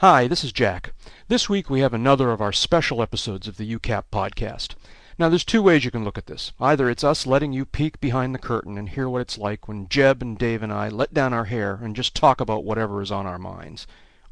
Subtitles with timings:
[0.00, 0.94] Hi, this is Jack.
[1.28, 4.74] This week we have another of our special episodes of the UCAP podcast.
[5.18, 6.52] Now, there's two ways you can look at this.
[6.58, 9.90] Either it's us letting you peek behind the curtain and hear what it's like when
[9.90, 13.10] Jeb and Dave and I let down our hair and just talk about whatever is
[13.12, 13.86] on our minds.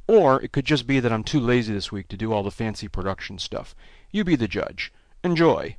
[0.06, 2.50] Or it could just be that I'm too lazy this week to do all the
[2.50, 3.76] fancy production stuff.
[4.10, 4.90] You be the judge.
[5.22, 5.76] Enjoy.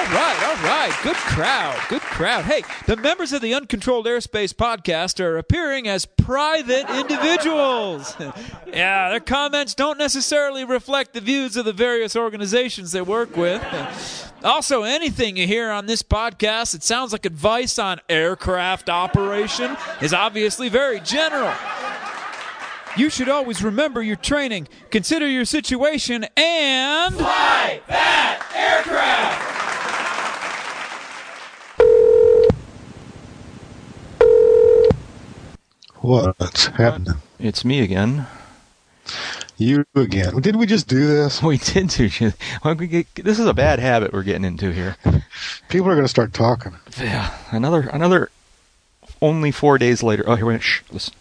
[0.00, 0.98] All right, all right.
[1.02, 1.78] Good crowd.
[1.90, 2.46] Good crowd.
[2.46, 8.16] Hey, the members of the Uncontrolled Airspace podcast are appearing as private individuals.
[8.66, 13.62] yeah, their comments don't necessarily reflect the views of the various organizations they work with.
[14.42, 20.14] Also, anything you hear on this podcast that sounds like advice on aircraft operation is
[20.14, 21.52] obviously very general.
[22.96, 27.14] You should always remember your training, consider your situation, and.
[27.16, 29.69] Fly that aircraft!
[36.00, 37.14] What's happening?
[37.38, 38.26] It's me again.
[39.58, 40.40] You again.
[40.40, 41.42] Did we just do this?
[41.50, 42.32] We did do.
[42.62, 42.74] Why
[43.16, 44.96] this is a bad habit we're getting into here.
[45.68, 46.74] People are going to start talking.
[46.98, 48.30] Yeah, another another.
[49.22, 50.24] Only four days later.
[50.26, 51.12] Oh, here we shh, listen.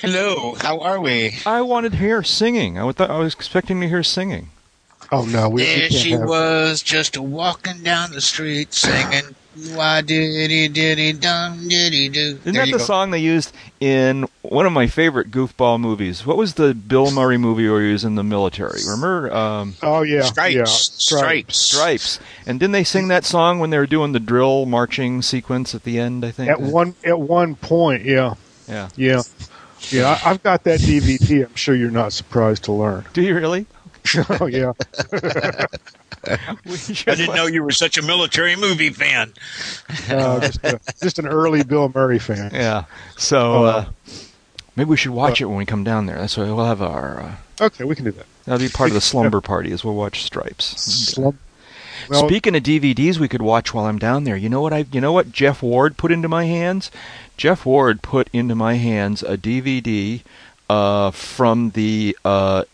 [0.00, 1.34] Hello, how are we?
[1.44, 2.78] I wanted to hear singing.
[2.78, 4.48] I, thought, I was expecting to hear singing.
[5.12, 9.34] Oh no, we, we There can't she have- was, just walking down the street singing.
[9.74, 12.38] Why diddy diddy dum diddy do?
[12.44, 16.24] Isn't that the song they used in one of my favorite goofball movies?
[16.24, 18.80] What was the Bill Murray movie where he was in the military?
[18.84, 22.20] Remember um, Oh yeah, Stripes, yeah, stripes, Stripes?
[22.46, 25.84] And didn't they sing that song when they were doing the drill marching sequence at
[25.84, 26.24] the end?
[26.24, 26.50] I think.
[26.50, 28.34] At one at one point, yeah,
[28.68, 28.88] Yeah.
[28.96, 29.22] yeah,
[29.90, 30.18] yeah.
[30.24, 31.46] I, I've got that DVD.
[31.46, 33.04] I'm sure you're not surprised to learn.
[33.12, 33.66] Do you really?
[34.40, 34.72] oh yeah,
[36.26, 39.32] I didn't know you were such a military movie fan.
[40.08, 42.50] uh, just, a, just an early Bill Murray fan.
[42.52, 42.84] Yeah.
[43.16, 43.84] So Oh, uh,
[44.76, 46.18] maybe we should watch it when we come down there.
[46.18, 47.20] That's why we'll have our.
[47.20, 48.24] Uh, Okay, we can do that.
[48.46, 50.64] that'll be part of the slumber party as we'll watch Stripes.
[50.80, 51.36] Slump.
[52.08, 54.34] Well, Speaking of DVDs, we could watch while I'm down there.
[54.36, 54.86] You know what I?
[54.90, 56.90] You know what Jeff Ward put into my hands?
[57.36, 60.22] Jeff Ward put into my hands a DVD
[60.70, 62.64] uh, from the uh,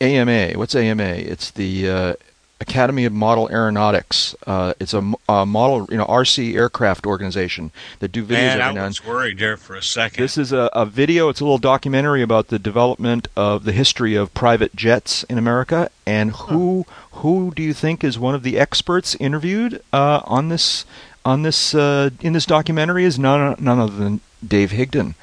[0.00, 0.52] AMA.
[0.58, 1.02] What's AMA?
[1.02, 2.14] It's the uh,
[2.60, 4.34] Academy of Model Aeronautics.
[4.46, 7.70] Uh, it's a model, you know, RC aircraft organization
[8.00, 10.22] that do videos Man, every I now was worried there for a second.
[10.22, 11.28] this is a, a video.
[11.28, 15.90] It's a little documentary about the development of the history of private jets in America.
[16.06, 20.84] And who who do you think is one of the experts interviewed uh, on this
[21.24, 23.04] on this uh, in this documentary?
[23.04, 25.14] Is none none other than Dave Higdon.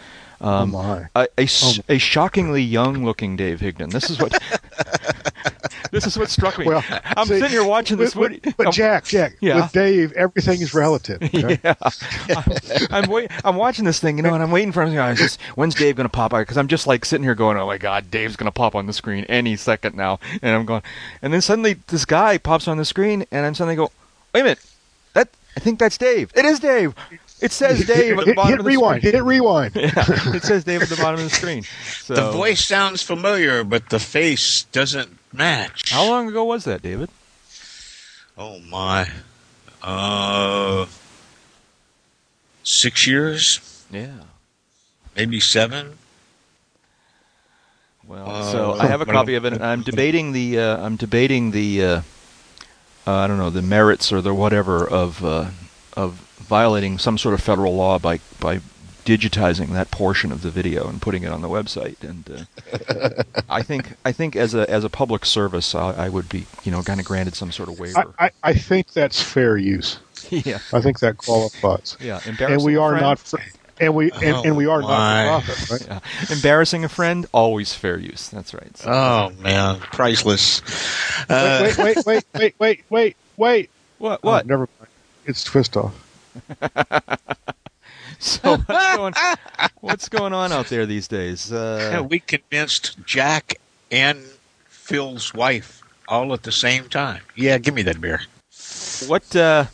[0.41, 1.07] Um, oh my.
[1.15, 3.91] a, a, s- a shockingly young-looking Dave Higdon.
[3.91, 4.31] This is what
[5.91, 6.65] this is what struck me.
[6.65, 6.83] Well,
[7.15, 8.13] I'm see, sitting here watching this.
[8.13, 9.61] But, video- but Jack, Jack, Yeah.
[9.61, 11.21] with Dave, everything is relative.
[11.23, 11.59] Okay?
[11.63, 11.73] Yeah,
[12.35, 13.31] I'm, I'm wait.
[13.43, 14.89] I'm watching this thing, you know, and I'm waiting for him.
[14.89, 16.39] You know, just when's Dave going to pop out?
[16.39, 18.85] Because I'm just like sitting here going, "Oh my God, Dave's going to pop on
[18.87, 20.81] the screen any second now." And I'm going,
[21.21, 23.91] and then suddenly this guy pops on the screen, and I'm suddenly go,
[24.33, 24.59] "Wait a minute,
[25.13, 26.31] that I think that's Dave.
[26.35, 26.93] It is Dave.
[27.41, 29.01] It says Dave at the hit, bottom hit of the rewind.
[29.01, 29.13] screen.
[29.13, 29.75] Hit rewind.
[29.75, 29.91] Yeah,
[30.35, 31.63] it says Dave at the bottom of the screen.
[32.05, 35.91] So, the voice sounds familiar, but the face doesn't match.
[35.91, 37.09] How long ago was that, David?
[38.37, 39.09] Oh my.
[39.81, 40.85] Uh,
[42.63, 43.59] six years,
[43.91, 44.19] Yeah.
[45.15, 45.97] maybe seven.
[48.07, 49.59] Well, Uh, so I have a copy of it.
[49.61, 52.01] I'm debating the uh, I'm debating the uh,
[53.07, 55.45] uh, I don't know the merits or the whatever of uh,
[55.97, 58.59] of violating some sort of federal law by by
[59.05, 62.03] digitizing that portion of the video and putting it on the website.
[62.03, 66.27] And uh, I think I think as a as a public service, I, I would
[66.29, 68.13] be you know kind of granted some sort of waiver.
[68.17, 69.99] I, I think that's fair use.
[70.31, 71.97] yeah, I think that qualifies.
[72.01, 72.17] yeah.
[72.25, 73.01] And Embarrassing we a are friend?
[73.03, 73.37] not, fr-
[73.79, 75.41] and we and, and we are Oh, not my.
[75.41, 76.01] for profit, right?
[76.29, 76.33] Yeah.
[76.35, 78.29] Embarrassing a friend, always fair use.
[78.29, 78.75] That's right.
[78.77, 80.61] So- Oh man, priceless.
[81.29, 83.69] Uh, wait, wait, wait, wait, wait, wait, wait.
[83.99, 84.47] what Oh, what?
[84.47, 84.89] never mind.
[85.27, 85.93] It's twist off.
[88.17, 89.13] So what's going,
[89.81, 91.51] what's going on out there these days?
[91.51, 93.55] Yeah, Uh, we convinced Jack
[93.91, 94.19] and
[94.67, 97.21] Phil's wife all at the same time.
[97.35, 98.21] Yeah, give me that beer.
[99.07, 99.35] what?
[99.35, 99.65] Uh,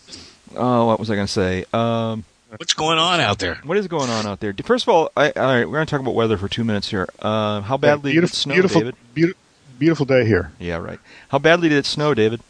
[0.56, 1.66] oh, what was I going to say?
[1.72, 2.26] Um,
[2.58, 3.60] What's going on out there?
[3.64, 4.54] what is going on out there?
[4.64, 6.90] First of all, I, all right, we're going to talk about weather for two minutes
[6.90, 7.08] here.
[7.20, 8.96] Uh, how badly did it snow, beautiful, David?
[9.14, 9.42] beautiful,
[9.80, 10.52] beautiful day here.
[10.60, 11.00] Yeah, right.
[11.30, 12.42] How badly did it snow, David?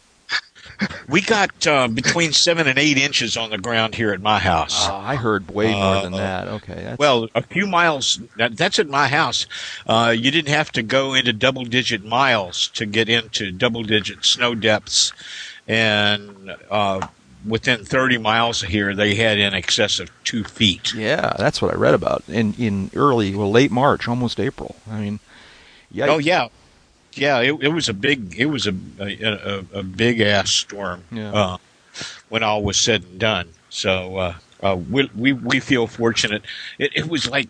[1.08, 4.88] We got uh, between seven and eight inches on the ground here at my house.
[4.88, 6.48] Oh, I heard way more than Uh, that.
[6.48, 6.74] Okay.
[6.74, 8.20] That's, Well, a few miles.
[8.36, 9.46] That, that's at my house.
[9.86, 15.12] Uh, you didn't have to go into double-digit miles to get into double-digit snow depths,
[15.68, 17.06] and uh,
[17.46, 20.94] within 30 miles of here, they had in excess of two feet.
[20.94, 24.76] Yeah, that's what I read about in in early, well, late March, almost April.
[24.90, 25.20] I mean,
[25.94, 26.08] yikes.
[26.08, 26.48] Oh yeah,
[27.14, 27.40] yeah.
[27.40, 28.34] It, it was a big.
[28.38, 31.04] It was a a, a, a big ass storm.
[31.10, 31.32] Yeah.
[31.32, 31.56] Uh,
[32.28, 36.42] when all was said and done, so uh, uh, we, we we feel fortunate.
[36.78, 37.48] It, it was like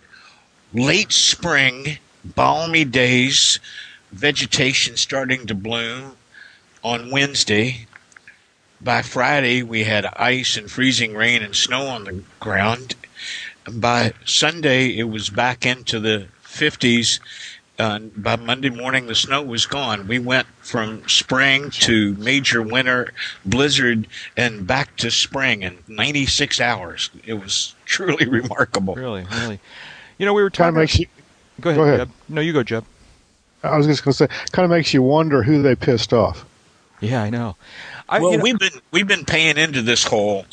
[0.72, 3.60] late spring, balmy days,
[4.10, 6.16] vegetation starting to bloom
[6.82, 7.86] on Wednesday.
[8.80, 12.96] By Friday, we had ice and freezing rain and snow on the ground.
[13.64, 17.20] And by Sunday, it was back into the 50s.
[17.78, 20.06] Uh, by Monday morning, the snow was gone.
[20.06, 23.12] We went from spring to major winter
[23.44, 27.10] blizzard and back to spring in 96 hours.
[27.24, 28.94] It was truly remarkable.
[28.94, 29.58] really, really.
[30.18, 30.76] You know, we were Kind talking.
[30.76, 31.06] of makes you.
[31.60, 31.98] go ahead, go ahead.
[32.00, 32.10] Jeb.
[32.28, 32.84] No, you go, Jeb.
[33.64, 36.44] I was just going to say, kind of makes you wonder who they pissed off.
[37.00, 37.56] Yeah, I know.
[38.08, 40.44] I, well, you know- we've been we've been paying into this hole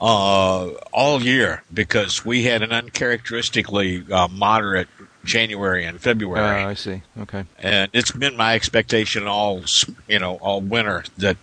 [0.00, 4.88] uh, all year because we had an uncharacteristically uh, moderate
[5.24, 7.02] January and February, Oh, I see.
[7.20, 7.44] Okay.
[7.58, 9.62] and it's been my expectation all
[10.08, 11.36] you know all winter that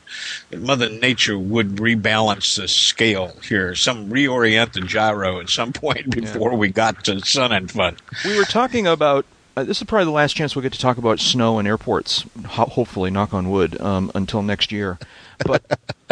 [0.56, 6.56] Mother Nature would rebalance the scale here, some reorient the gyro at some point before
[6.56, 7.98] we got to Sun 'n Fun.
[8.26, 9.26] We were talking about.
[9.58, 12.24] Uh, this is probably the last chance we'll get to talk about snow and airports.
[12.48, 14.98] Ho- hopefully, knock on wood, um, until next year.
[15.46, 15.64] But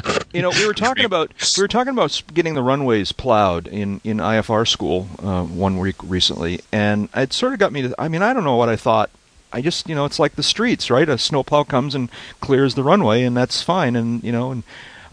[0.37, 3.99] you know, we were talking about we were talking about getting the runways plowed in
[4.03, 7.95] in IFR school uh, one week recently, and it sort of got me to.
[7.97, 9.09] I mean, I don't know what I thought.
[9.51, 11.07] I just, you know, it's like the streets, right?
[11.07, 12.09] A snowplow comes and
[12.41, 14.63] clears the runway, and that's fine, and you know, and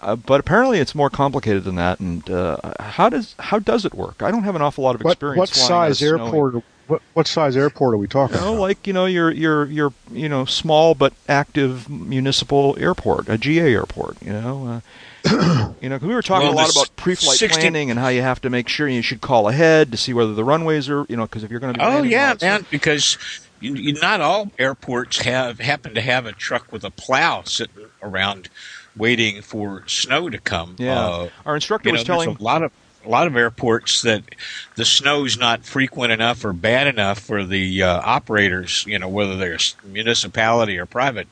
[0.03, 1.99] uh, but apparently it's more complicated than that.
[2.01, 4.23] And uh, how does how does it work?
[4.23, 5.39] I don't have an awful lot of experience.
[5.39, 6.65] what flying on a size snowy- airport?
[6.87, 8.61] What, what size airport are we talking you know, about?
[8.61, 13.73] like you know your your your you know small but active municipal airport, a GA
[13.73, 14.21] airport.
[14.21, 14.81] You know, uh,
[15.81, 18.09] you know, 'cause we were talking Well, a lot about pre-flight 60 planning and how
[18.09, 21.07] you have to make sure you should call ahead to see whether the runways are
[21.09, 23.19] you know because if you're going to be Oh yeah, lots of- man, because
[23.61, 27.87] you, you, not all airports have happen to have a truck with a plow sitting
[28.03, 28.49] around
[28.97, 30.77] waiting for snow to come.
[30.79, 32.71] Yeah, Uh, our instructor you know, was telling a lot of
[33.05, 34.23] a lot of airports that
[34.77, 39.37] the snow's not frequent enough or bad enough for the uh, operators, you know, whether
[39.37, 41.29] they're s- municipality or private,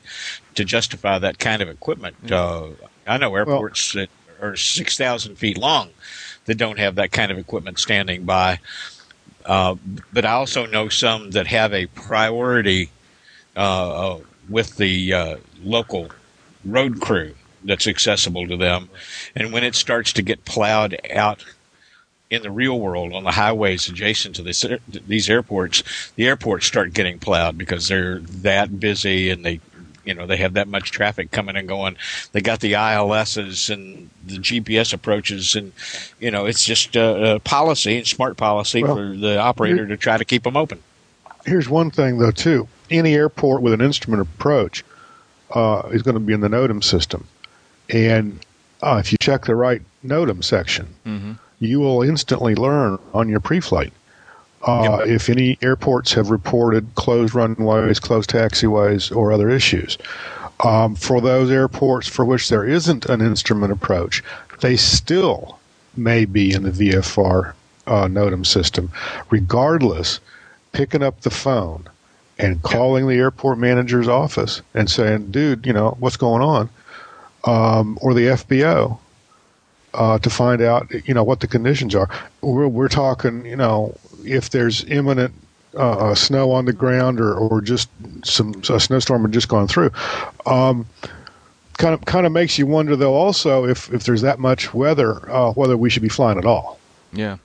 [0.53, 2.15] to justify that kind of equipment.
[2.31, 2.67] Uh,
[3.05, 4.09] I know airports that
[4.41, 5.89] are six thousand feet long
[6.45, 8.59] that don't have that kind of equipment standing by.
[9.45, 9.75] Uh,
[10.11, 12.89] but I also know some that have a priority
[13.55, 14.19] uh, uh,
[14.49, 16.09] with the uh, local
[16.65, 18.89] road crew that's accessible to them.
[19.35, 21.45] And when it starts to get plowed out
[22.29, 24.65] in the real world on the highways adjacent to this,
[25.07, 25.83] these airports,
[26.15, 29.59] the airports start getting plowed because they're that busy and they,
[30.05, 31.95] you know, they have that much traffic coming and going.
[32.31, 35.71] They got the ILSs and the GPS approaches, and
[36.19, 39.97] you know, it's just a, a policy and smart policy Well, for the operator to
[39.97, 40.79] try to keep them open.
[41.45, 42.67] Here's one thing, though, too.
[42.89, 44.83] Any airport with an instrument approach
[45.51, 47.27] uh, is going to be in the NOTAM system.
[47.89, 48.39] And
[48.81, 51.37] uh, if you check the right NOTAM section, Mhm.
[51.59, 53.93] you will instantly learn on your pre-flight
[54.63, 59.97] uh, if any airports have reported closed runways, closed taxiways, or other issues.
[60.63, 64.23] Um, for those airports for which there isn't an instrument approach,
[64.61, 65.59] they still
[65.97, 67.53] may be in the VFR
[67.87, 68.91] uh, NOTAM system,
[69.29, 70.19] regardless.
[70.71, 71.87] Picking up the phone
[72.39, 76.67] and calling the airport manager's office and saying, "Dude, you know what's going on,"
[77.43, 78.97] um, or the FBO
[79.93, 82.09] uh, to find out, you know, what the conditions are.
[82.41, 85.33] We're, we're talking, you know, if there's imminent
[85.75, 87.89] uh, uh, snow on the ground or, or just
[88.23, 89.91] some a snowstorm had just gone through.
[90.45, 90.85] Um,
[91.77, 95.29] kind of kind of makes you wonder, though, also if if there's that much weather,
[95.31, 96.79] uh, whether we should be flying at all.
[97.11, 97.37] Yeah.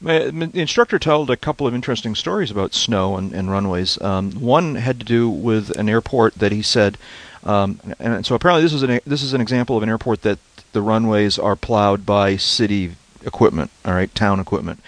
[0.00, 3.98] The instructor told a couple of interesting stories about snow and, and runways.
[4.02, 6.98] Um, one had to do with an airport that he said,
[7.42, 10.38] um, and so apparently this is an this is an example of an airport that
[10.72, 14.80] the runways are plowed by city equipment, all right, town equipment.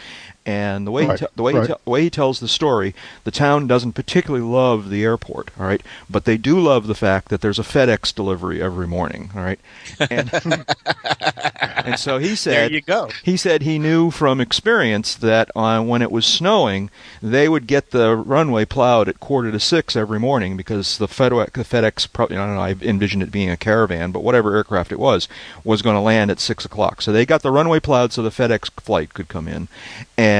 [0.47, 1.67] And the way Right, he te- the way right.
[1.67, 5.51] he te- the way he tells the story, the town doesn't particularly love the airport,
[5.59, 9.31] all right, but they do love the fact that there's a FedEx delivery every morning,
[9.35, 9.59] all right,
[10.09, 10.31] and
[11.85, 13.11] and so he said There you go.
[13.25, 17.91] he said he knew from experience that uh, when it was snowing, they would get
[17.91, 22.37] the runway plowed at quarter to six every morning because the FedEx, the FedEx probably,
[22.37, 25.29] I don't know, I envisioned it being a caravan, but whatever aircraft it was,
[25.65, 27.03] was going to land at six o'clock.
[27.03, 29.67] So they got the runway plowed so the FedEx flight could come in,
[30.17, 30.36] and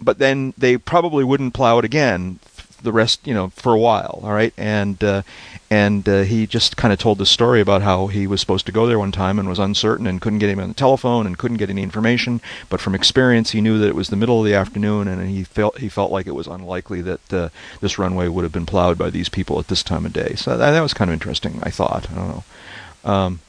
[0.00, 2.38] but then they probably wouldn't plow it again
[2.82, 4.20] the rest, you know, for a while.
[4.22, 5.22] All right, and uh,
[5.70, 8.72] and uh, he just kind of told the story about how he was supposed to
[8.72, 11.38] go there one time and was uncertain and couldn't get him on the telephone and
[11.38, 12.40] couldn't get any information.
[12.68, 15.44] But from experience, he knew that it was the middle of the afternoon, and he
[15.44, 17.48] felt he felt like it was unlikely that uh,
[17.80, 20.34] this runway would have been plowed by these people at this time of day.
[20.36, 21.60] So that, that was kind of interesting.
[21.62, 22.10] I thought.
[22.10, 22.44] I don't know.
[23.04, 23.40] Um,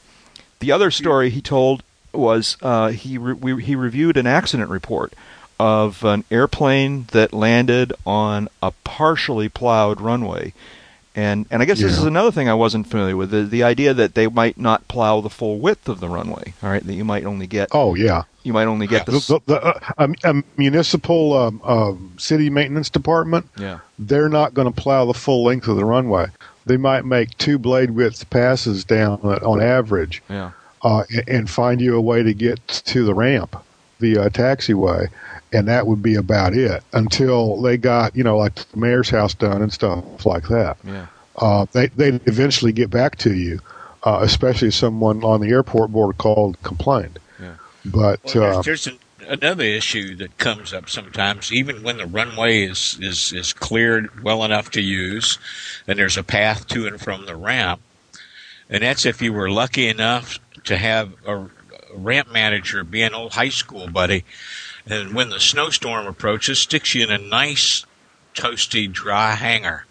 [0.59, 1.83] the other story he told
[2.13, 5.13] was uh, he re- we, he reviewed an accident report
[5.62, 10.53] of an airplane that landed on a partially plowed runway.
[11.13, 13.94] And and I guess this is another thing I wasn't familiar with the, the idea
[13.94, 16.53] that they might not plow the full width of the runway.
[16.63, 19.41] All right, that you might only get Oh yeah, you might only get the, the,
[19.46, 23.46] the, uh, um, um, municipal um, um, city maintenance department.
[23.58, 26.27] yeah They're not going to plow the full length of the runway.
[26.65, 30.51] They might make two blade width passes down on average, yeah
[30.82, 33.56] uh, and, and find you a way to get to the ramp,
[34.00, 35.10] the uh, taxiway,
[35.53, 39.34] and that would be about it until they got you know like the mayor's house
[39.34, 40.77] done and stuff like that.
[40.84, 43.60] yeah Uh, they they eventually get back to you,
[44.03, 47.20] uh, especially if someone on the airport board called and complained.
[47.39, 47.55] Yeah.
[47.86, 52.05] But Well, uh, there's, there's an, another issue that comes up sometimes, even when the
[52.05, 55.39] runway is, is, is cleared well enough to use,
[55.88, 57.79] and there's a path to and from the ramp,
[58.70, 61.50] and that's if you were lucky enough to have a, a
[61.96, 64.25] ramp manager be an old high school buddy,
[64.85, 67.85] and when the snowstorm approaches, sticks you in a nice,
[68.33, 69.85] toasty, dry hangar.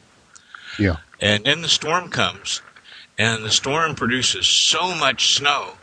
[0.79, 2.63] yeah, And then the storm comes,
[3.19, 5.75] and the storm produces so much snow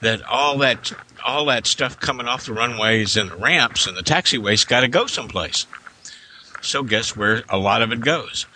[0.00, 0.92] that all that
[1.24, 4.88] all that stuff coming off the runways and the ramps and the taxiways got to
[4.88, 5.66] go someplace.
[6.60, 8.46] So guess where a lot of it goes?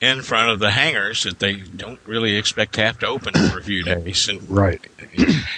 [0.00, 3.58] In front of the hangars that they don't really expect to have to open for
[3.58, 4.28] a few days.
[4.28, 4.80] And right.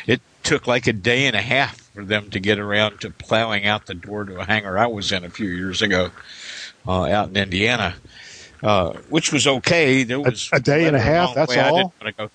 [0.07, 3.67] it took like a day and a half for them to get around to plowing
[3.67, 6.13] out the door to a hangar I was in a few years ago
[6.87, 7.97] uh, out in Indiana,
[8.63, 10.05] uh, which was okay.
[10.05, 11.93] There was a day and a half, that's the way I all?
[12.17, 12.31] go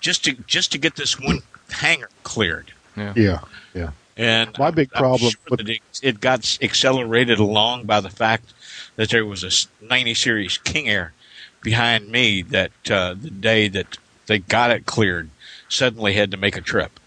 [0.00, 2.72] just to just to get this one hangar cleared.
[2.96, 3.40] Yeah,
[3.74, 3.90] yeah.
[4.16, 8.54] And My big I'm problem sure with- it, it got accelerated along by the fact
[8.96, 11.12] that there was a 90 series King Air
[11.60, 15.28] behind me that uh, the day that they got it cleared
[15.68, 16.98] suddenly had to make a trip.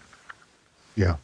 [0.94, 1.16] Yeah.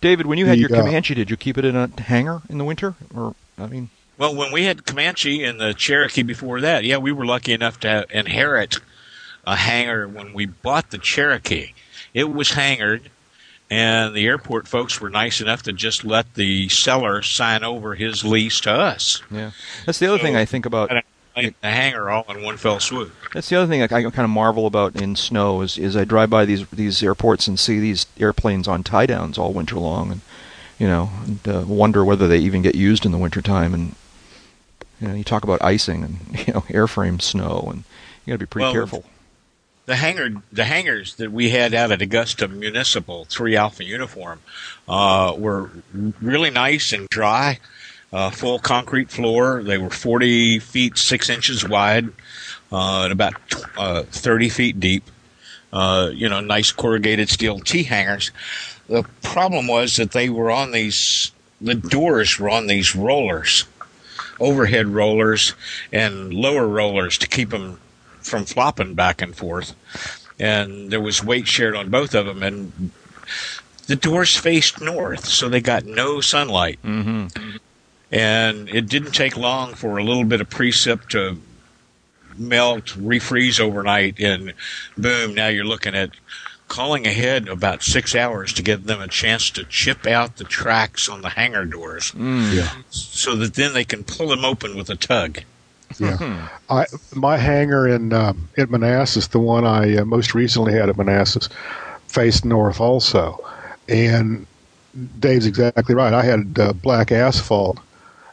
[0.00, 2.42] David, when you had The, your uh, Comanche, did you keep it in a hangar
[2.48, 6.60] in the winter, or I mean, Well, when we had Comanche and the Cherokee before
[6.60, 8.78] that, yeah, we were lucky enough to inherit
[9.46, 11.72] a hangar when we bought the Cherokee.
[12.14, 13.10] It was hangared,
[13.70, 18.24] and the airport folks were nice enough to just let the seller sign over his
[18.24, 19.22] lease to us.
[19.30, 19.50] yeah,
[19.86, 20.90] that's the other thing I think about.
[21.40, 23.12] The hangar all in one fell swoop.
[23.34, 26.30] That's the other thing I kind of marvel about in snow is, is I drive
[26.30, 30.20] by these these airports and see these airplanes on tie downs all winter long, and
[30.78, 33.74] you know, and, uh, wonder whether they even get used in the wintertime.
[33.74, 33.94] And
[35.00, 37.84] you know, you talk about icing and you know airframe snow, and
[38.24, 39.04] you got to be pretty Well, careful.
[39.86, 44.40] The hangar, the hangars that we had out at Augusta Municipal, three Alpha uniform,
[44.88, 45.70] uh, were
[46.20, 47.58] really nice and dry.
[48.12, 49.62] Uh, full concrete floor.
[49.62, 52.08] They were 40 feet 6 inches wide
[52.72, 53.34] uh, and about
[53.76, 55.04] uh, 30 feet deep.
[55.72, 58.32] Uh, you know, nice corrugated steel T hangars.
[58.88, 63.66] The problem was that they were on these, the doors were on these rollers,
[64.40, 65.54] overhead rollers
[65.92, 67.78] and lower rollers to keep them
[68.20, 69.76] from flopping back and forth.
[70.40, 72.42] And there was weight shared on both of them.
[72.42, 72.90] And
[73.86, 77.26] the doors faced north, so they got no sunlight hmm
[78.10, 81.38] and it didn't take long for a little bit of precip to
[82.36, 84.54] melt, refreeze overnight, and
[84.96, 86.10] boom, now you're looking at
[86.68, 91.08] calling ahead about six hours to give them a chance to chip out the tracks
[91.08, 92.54] on the hangar doors Mm.
[92.54, 92.70] Yeah.
[92.90, 95.40] so that then they can pull them open with a tug.
[95.98, 96.48] Yeah.
[96.70, 100.96] I my hangar in um, in Manassas, the one I uh, most recently had at
[100.96, 101.48] Manassas,
[102.06, 103.44] faced north also,
[103.88, 104.46] and
[105.18, 106.12] Dave's exactly right.
[106.12, 107.80] I had uh, black asphalt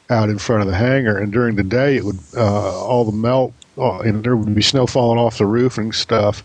[0.10, 3.12] out in front of the hangar, and during the day it would uh, all the
[3.12, 6.44] melt, oh, and there would be snow falling off the roof and stuff.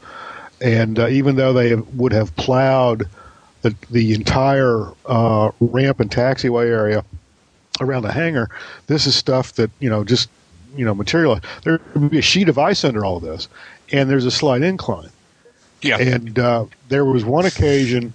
[0.61, 3.09] And uh, even though they would have plowed
[3.63, 7.05] the the entire uh, ramp and taxiway area
[7.81, 8.49] around the hangar,
[8.87, 10.29] this is stuff that you know just
[10.77, 11.39] you know material.
[11.65, 13.49] There would be a sheet of ice under all of this,
[13.93, 15.11] and there's a slight incline.
[15.83, 15.99] Yeah.
[15.99, 18.15] And uh, there was one occasion,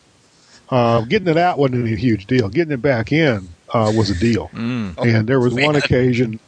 [0.70, 2.48] uh, getting it out wasn't a huge deal.
[2.48, 4.50] Getting it back in uh, was a deal.
[4.54, 4.98] Mm.
[4.98, 6.40] and there was one occasion,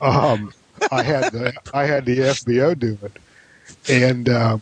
[0.00, 0.52] um,
[0.90, 3.12] I had the I had the FBO do it,
[3.88, 4.58] and uh,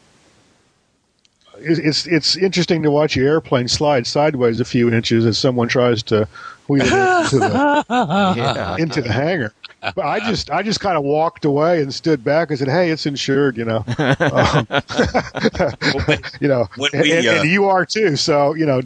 [1.59, 5.69] it- it's it's interesting to watch your airplane slide sideways a few inches as someone
[5.69, 6.27] tries to
[6.69, 6.93] wheel it
[7.25, 7.85] into the
[8.37, 8.77] Yeah.
[8.79, 9.53] into the hangar.
[9.95, 12.91] but I just I just kind of walked away and stood back and said, "Hey,
[12.91, 13.85] it's insured," you know.
[13.99, 14.67] um,
[16.41, 18.17] you know, when and, we, and- uh, and you are too.
[18.17, 18.81] So you know,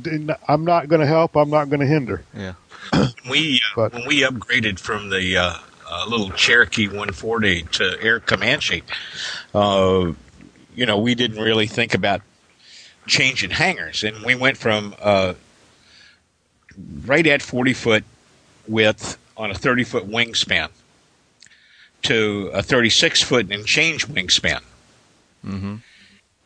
[0.48, 1.36] I'm not going to help.
[1.36, 2.22] I'm not going to hinder.
[2.36, 2.54] Yeah.
[3.28, 5.54] We uh, But- when we upgraded from the uh,
[5.90, 8.82] uh, little Cherokee 140 to Air Comanche,
[9.54, 10.12] uh,
[10.74, 12.22] you know, we didn't really think about
[13.06, 15.34] changing hangars, and we went from uh,
[17.06, 18.04] right at 40 foot
[18.66, 20.68] width on a 30 foot wingspan
[22.02, 24.60] to a 36 foot and change wingspan.
[25.44, 25.76] Mm-hmm.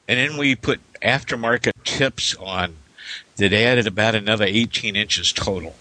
[0.09, 2.77] And then we put aftermarket tips on
[3.37, 5.75] that added about another 18 inches total.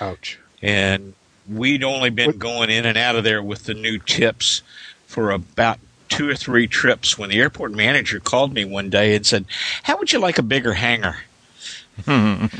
[0.00, 0.38] Ouch.
[0.62, 1.14] And
[1.48, 4.62] we'd only been What- going in and out of there with the new tips
[5.06, 9.26] for about two or three trips when the airport manager called me one day and
[9.26, 9.44] said,
[9.82, 11.16] How would you like a bigger hangar?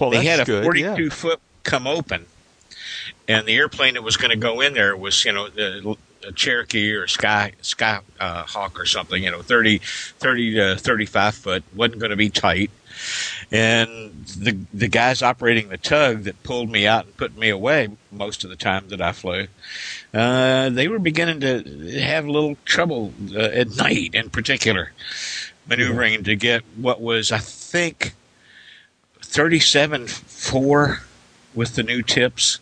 [0.00, 0.64] Well, they had a good.
[0.64, 1.08] 42 yeah.
[1.10, 2.26] foot come open,
[3.28, 5.96] and the airplane that was going to go in there was, you know, the,
[6.26, 11.34] a Cherokee or Sky Sky uh, Hawk or something, you know, 30, 30 to 35
[11.34, 12.70] foot, wasn't going to be tight.
[13.52, 17.90] And the the guys operating the tug that pulled me out and put me away
[18.10, 19.46] most of the time that I flew,
[20.14, 24.92] uh, they were beginning to have a little trouble uh, at night, in particular,
[25.66, 28.14] maneuvering to get what was, I think,
[29.20, 31.00] 37 4
[31.54, 32.58] with the new tips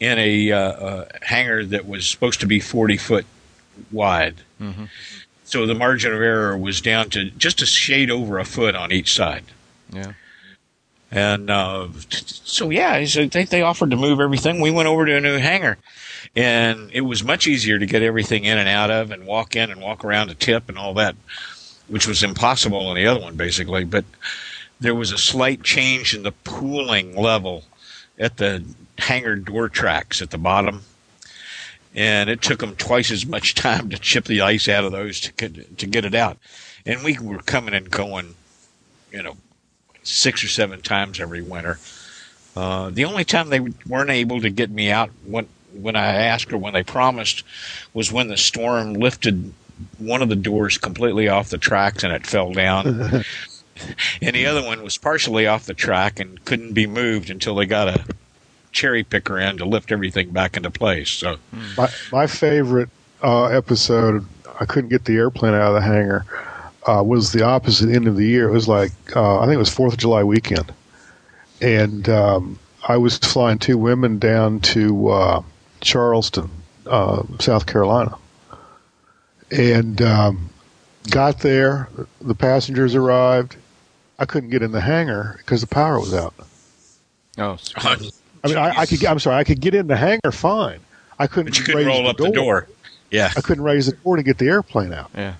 [0.00, 3.26] in a uh, uh, hangar that was supposed to be 40 foot
[3.92, 4.36] wide.
[4.60, 4.88] Mhm.
[5.44, 8.90] So the margin of error was down to just a shade over a foot on
[8.90, 9.44] each side.
[9.94, 10.12] Yeah.
[11.10, 14.60] And uh, so, yeah, so they, they offered to move everything.
[14.60, 15.78] We went over to a new hangar,
[16.34, 19.70] and it was much easier to get everything in and out of and walk in
[19.70, 21.14] and walk around a tip and all that,
[21.86, 23.84] which was impossible on the other one, basically.
[23.84, 24.04] But
[24.80, 27.64] there was a slight change in the pooling level
[28.18, 28.64] at the
[28.98, 30.82] hangar door tracks at the bottom.
[31.94, 35.20] And it took them twice as much time to chip the ice out of those
[35.20, 36.38] to get, to get it out.
[36.84, 38.34] And we were coming and going,
[39.12, 39.36] you know,
[40.04, 41.78] six or seven times every winter.
[42.56, 46.52] Uh, the only time they weren't able to get me out when when I asked
[46.52, 47.42] or when they promised
[47.92, 49.52] was when the storm lifted
[49.98, 52.86] one of the doors completely off the tracks and it fell down.
[54.22, 57.66] and the other one was partially off the track and couldn't be moved until they
[57.66, 58.04] got a
[58.70, 61.10] cherry picker in to lift everything back into place.
[61.10, 61.36] So
[61.76, 62.90] My my favorite
[63.22, 64.26] uh, episode.
[64.60, 66.24] I couldn't get the airplane out of the hangar.
[66.86, 68.48] Uh, was the opposite end of the year.
[68.48, 70.72] It was like uh, I think it was Fourth of July weekend,
[71.62, 75.42] and um, I was flying two women down to uh,
[75.80, 76.50] Charleston,
[76.86, 78.16] uh, South Carolina,
[79.50, 80.50] and um,
[81.10, 81.88] got there.
[82.20, 83.56] The passengers arrived.
[84.18, 86.34] I couldn't get in the hangar because the power was out.
[87.38, 87.96] Oh, I
[88.46, 89.00] mean, I, I could.
[89.00, 89.36] get- I'm sorry.
[89.36, 90.80] I could get in the hangar fine.
[91.18, 91.52] I couldn't.
[91.52, 92.68] but you couldn't raise roll up the door.
[93.10, 93.32] Yeah.
[93.36, 95.10] I couldn't raise the door to get the airplane out.
[95.14, 95.34] yeah.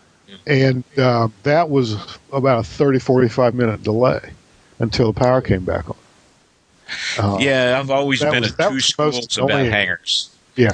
[0.47, 1.97] And uh, that was
[2.33, 4.31] about a 30, 45 minute delay
[4.79, 5.97] until the power came back on.
[7.18, 9.70] Uh, Yeah, I've always been was- at that two was schools about annoying.
[9.70, 10.31] hangars.
[10.57, 10.73] Yeah.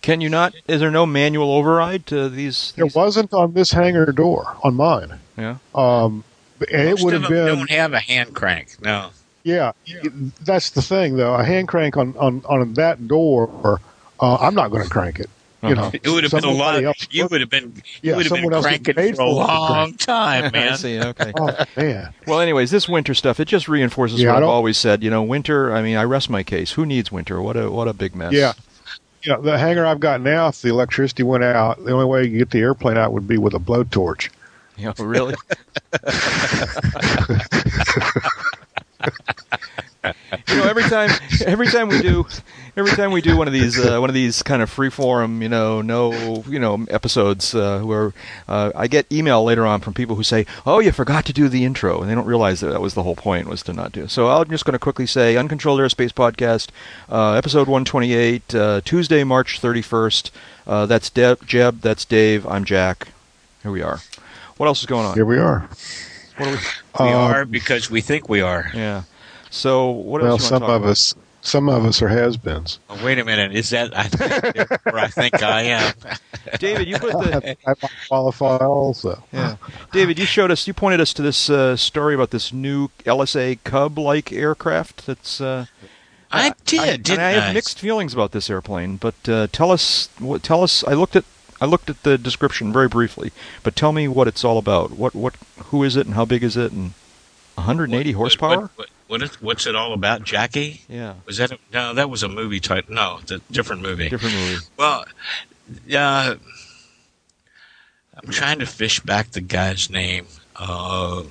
[0.00, 0.54] Can you not?
[0.66, 2.72] Is there no manual override to these?
[2.76, 5.18] There these- wasn't on this hangar door, on mine.
[5.36, 5.56] Yeah.
[5.74, 6.24] Um,
[6.72, 7.56] and Most it would of have them been.
[7.58, 8.76] don't have a hand crank.
[8.82, 9.10] No.
[9.44, 9.72] Yeah,
[10.42, 11.34] that's the thing, though.
[11.34, 13.80] A hand crank on, on, on that door,
[14.20, 15.30] uh, I'm not going to crank it.
[15.62, 15.74] You uh-huh.
[15.82, 16.74] know, It would have been a lot.
[16.74, 17.30] Somebody else You would.
[17.32, 17.82] would have been.
[18.02, 19.98] Yeah, you would have been else cranking paid for a for it to long crank.
[19.98, 20.76] time, I man.
[20.76, 21.00] see.
[21.00, 21.32] Okay.
[21.36, 24.78] Oh man, Well, anyways, this winter stuff it just reinforces Yeah, what I I've always
[24.78, 25.02] said.
[25.02, 25.74] You know, winter.
[25.74, 26.72] I mean, I rest my case.
[26.72, 27.42] Who needs winter?
[27.42, 28.32] What a what a big mess.
[28.32, 28.52] yeah,
[29.24, 29.36] yeah.
[29.38, 32.38] The hangar I've got now, if the electricity went out, the only way you could
[32.38, 34.28] get the airplane out would be with a blowtorch.
[34.76, 34.92] Yeah.
[35.00, 35.34] Oh, really.
[40.48, 41.10] you know, every time,
[41.44, 42.26] every time we do,
[42.78, 45.42] every time we do one of these, uh, one of these kind of free forum,
[45.42, 48.12] you know, no, you know, episodes uh, where
[48.48, 51.48] uh, I get email later on from people who say, "Oh, you forgot to do
[51.48, 53.92] the intro," and they don't realize that that was the whole point was to not
[53.92, 54.06] do.
[54.08, 56.68] So I'm just going to quickly say, Uncontrolled Airspace Podcast,
[57.10, 60.30] uh, episode 128, uh, Tuesday, March 31st.
[60.66, 61.80] Uh, that's Deb, Jeb.
[61.80, 62.46] That's Dave.
[62.46, 63.08] I'm Jack.
[63.62, 63.98] Here we are.
[64.56, 65.14] What else is going on?
[65.14, 65.68] Here we are.
[66.36, 66.58] What are we?
[67.06, 68.70] We are because we think we are.
[68.74, 69.02] Yeah.
[69.50, 70.42] So what Well, else?
[70.50, 70.90] you wanna some talk of about?
[70.90, 71.14] us,
[71.48, 72.78] some of us are has-beens.
[72.90, 73.54] Oh, wait a minute.
[73.54, 75.94] Is that I think where I think I am?
[76.58, 79.22] David, you put the I might qualify also.
[79.32, 79.56] yeah.
[79.92, 80.66] David, you showed us.
[80.66, 85.06] You pointed us to this uh, story about this new LSA Cub-like aircraft.
[85.06, 85.40] That's.
[85.40, 85.66] Uh,
[86.30, 87.32] I did, I, didn't and I I?
[87.32, 88.96] have mixed feelings about this airplane.
[88.96, 90.08] But uh, tell us.
[90.18, 90.84] What, tell us.
[90.84, 91.24] I looked at.
[91.60, 93.32] I looked at the description very briefly,
[93.64, 94.92] but tell me what it's all about.
[94.92, 95.34] What what
[95.66, 96.92] who is it and how big is it and
[97.54, 98.60] 180 What- horsepower?
[98.60, 100.82] What, what, what is, what's it all about, Jackie?
[100.88, 101.14] Yeah.
[101.26, 101.94] Was that a, no?
[101.94, 102.94] That was a movie title.
[102.94, 104.08] No, it's a different movie.
[104.08, 104.64] Different movie.
[104.76, 105.04] Well,
[105.94, 106.34] uh,
[108.14, 110.26] I'm trying to fish back the guy's name.
[110.56, 111.24] Uh,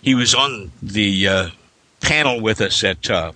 [0.00, 1.48] he was on the uh,
[2.00, 3.32] panel with us at uh,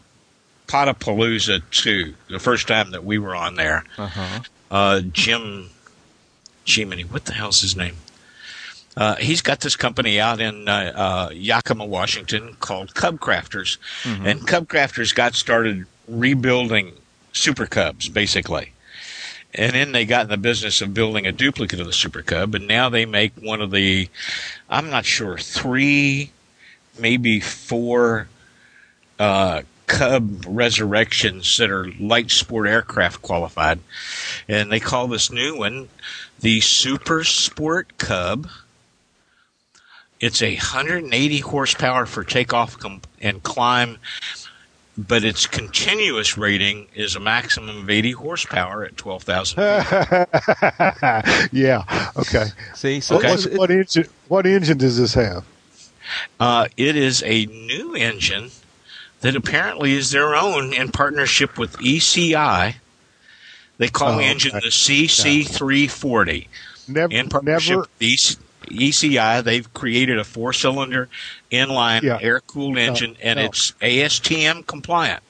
[0.66, 3.84] Podapalooza 2, the first time that we were on there.
[3.98, 4.40] Uh-huh.
[4.70, 5.70] Uh, Jim,
[6.64, 7.96] Jiminy, what the hell's his name?
[8.96, 13.78] Uh, he's got this company out in uh, uh, Yakima, Washington called Cub Crafters.
[14.26, 16.92] And Cub Crafters got started rebuilding
[17.32, 18.72] Super Cubs, basically.
[19.54, 22.54] And then they got in the business of building a duplicate of the Super Cub,
[22.54, 24.08] and now they make one of the,
[24.68, 26.30] I'm not sure, three,
[26.98, 28.28] maybe four
[29.18, 33.80] uh, Cub resurrections that are light sport aircraft qualified.
[34.48, 35.88] And they call this new one
[36.40, 38.48] the Super Sport Cub.
[40.22, 43.98] It's a 180 horsepower for takeoff com- and climb,
[44.96, 50.28] but its continuous rating is a maximum of 80 horsepower at 12,000 feet.
[51.52, 51.82] yeah.
[52.16, 52.46] Okay.
[52.74, 53.30] See, so Okay.
[53.30, 54.06] What's, it's- what engine?
[54.28, 55.44] What engine does this have?
[56.38, 58.50] Uh, it is a new engine
[59.22, 62.74] that apparently is their own in partnership with ECI.
[63.78, 64.60] They call Oh, the engine okay.
[64.66, 66.46] the CC340.
[66.88, 67.12] Never.
[67.12, 67.80] In partnership Never.
[67.80, 71.08] with EC- ECI, they've created a four cylinder
[71.50, 72.18] inline Yeah.
[72.20, 73.44] air cooled engine, and no.
[73.46, 75.22] it's ASTM compliant.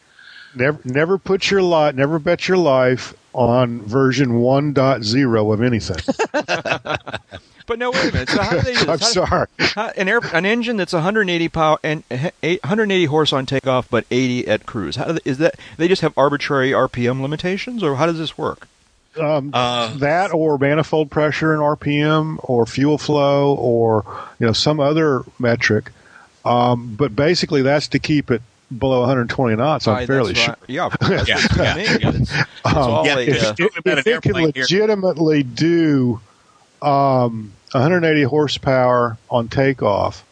[0.55, 0.79] Never.
[0.85, 1.95] Never put your lot.
[1.95, 5.97] Never bet your life on version 1.0 of anything.
[7.66, 8.29] but no, wait a minute.
[8.29, 8.81] So how do they do?
[8.83, 9.47] I'm How- sorry.
[9.59, 14.05] how- an air, an engine that's 180 power and eh, 180 horse on takeoff, but
[14.11, 14.97] 80 at cruise.
[14.97, 15.55] How do they, is that?
[15.79, 18.68] They just have arbitrary RPM limitations, or how does this work?
[19.20, 24.05] Um, Uh, that or manifold pressure and RPM or fuel flow or
[24.38, 25.90] you know some other metric.
[26.44, 28.42] Um, but basically, that's to keep it
[28.77, 29.87] below 120 knots.
[29.87, 30.48] I'm Aye, fairly sure.
[30.48, 30.59] right.
[30.66, 34.12] Yeah, that's Yeah, what yeah, It's, it's all yeah, if- uh, Talking if it can
[34.37, 34.62] airplane here.
[34.62, 36.20] legitimately do
[36.81, 40.25] um, 180 horsepower on takeoff,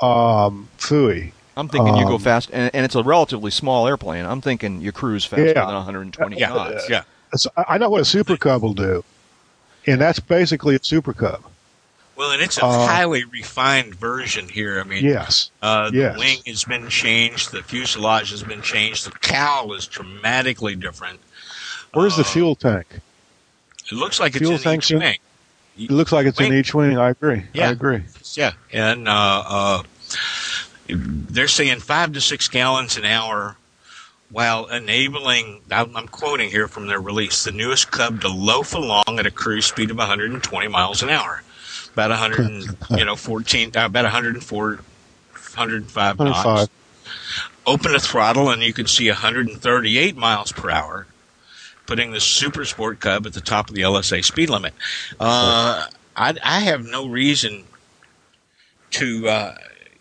[0.00, 1.32] um, fooey.
[1.56, 4.24] I'm thinking you go um, fast, and, and it's a relatively small airplane.
[4.26, 5.64] I'm thinking you cruise faster Yeah.
[5.66, 6.88] than 120 Yeah, knots.
[6.88, 7.02] yeah.
[7.56, 9.04] I know what a Super Cub will do,
[9.86, 11.42] and that's basically a Super Cub.
[12.16, 14.80] Well, and it's a Uh, highly refined version here.
[14.80, 15.50] I mean, Yes.
[15.60, 16.18] Uh, the Yes.
[16.18, 17.52] wing has been changed.
[17.52, 19.04] The fuselage has been changed.
[19.04, 21.20] The cowl is dramatically different.
[21.92, 22.86] Where's the Uh, fuel tank?
[23.90, 25.18] It looks like it's fuel in tank's each in- wing.
[25.78, 26.96] It looks like it's in each wing.
[26.98, 27.42] I agree.
[27.52, 27.68] Yeah.
[27.68, 28.00] I agree.
[28.32, 29.82] Yeah, and uh, uh,
[30.88, 33.56] they're saying five to six gallons an hour,
[34.30, 35.62] while enabling.
[35.70, 39.66] I'm quoting here from their release: the newest Cub to loaf along at a cruise
[39.66, 41.42] speed of 120 miles an hour,
[41.92, 46.44] about 100, you know, 14, uh, about 104, 105 knots.
[46.44, 46.68] 105.
[47.66, 51.06] Open the throttle, and you can see 138 miles per hour,
[51.86, 54.72] putting the Super Sport Cub at the top of the LSA speed limit.
[55.18, 57.64] Uh, I, I have no reason
[58.92, 59.54] to, uh,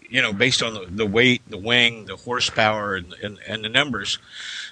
[0.10, 3.70] you know, based on the, the weight, the wing, the horsepower, and, and, and the
[3.70, 4.18] numbers,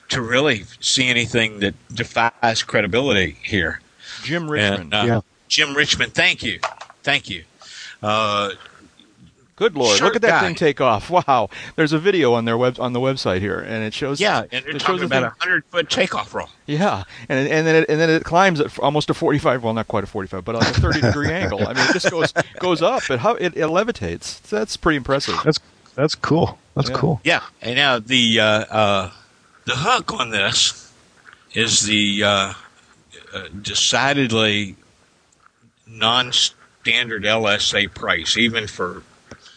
[0.10, 3.82] to really see anything that defies credibility here.
[4.24, 4.82] Jim Richmond.
[4.82, 5.22] And, uh, Yeah.
[5.48, 6.60] Jim Richmond, thank you,
[7.04, 7.43] thank you.
[8.02, 8.52] Uh,
[9.63, 9.97] Good lord!
[9.97, 10.47] Sure Look at that guy.
[10.47, 11.10] thing take off.
[11.10, 11.49] Wow!
[11.78, 14.19] There's a video on their web on the website here, and it shows.
[14.19, 16.49] yeah, and they're it shows talking about a hundred foot takeoff roll.
[16.65, 19.63] Yeah, and and then it, and then it climbs at almost a 45.
[19.63, 21.65] Well, not quite a 45, but like a 30 degree angle.
[21.65, 23.10] I mean, it just goes goes up.
[23.10, 24.41] It ho- it, it levitates.
[24.41, 25.36] That's pretty impressive.
[25.45, 25.60] That's
[25.95, 26.60] that's cool.
[26.76, 26.95] That's Yeah.
[26.97, 27.21] cool.
[27.23, 29.12] Yeah, and now the uh, uh,
[29.63, 30.91] the hook on this
[31.54, 32.54] is the uh,
[33.34, 34.76] uh, decidedly
[35.88, 39.04] non-standard LSA price, even for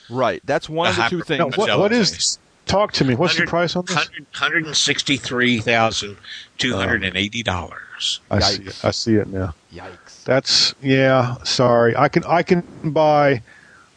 [0.08, 0.40] Right.
[0.44, 1.38] That's one a of the two things.
[1.38, 2.00] Now, what- what LSA.
[2.00, 3.14] is- Talk to me.
[3.14, 4.08] What's the price on this?
[4.32, 6.16] Hundred sixty-three thousand
[6.58, 8.18] two hundred and eighty dollars.
[8.28, 8.62] I see.
[8.64, 8.84] It.
[8.84, 9.54] I see it now.
[9.72, 10.24] Yikes!
[10.24, 11.36] That's yeah.
[11.44, 11.96] Sorry.
[11.96, 13.42] I can I can buy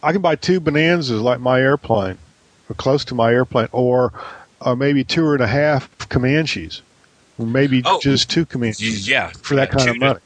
[0.04, 2.20] I can buy two Bonanzas like my airplane,
[2.70, 4.14] or close to my airplane, or
[4.62, 6.82] uh, maybe two and a half Comanches,
[7.40, 8.00] or maybe Oh.
[8.00, 10.20] just two Comanches Yeah, for that kind of two- money.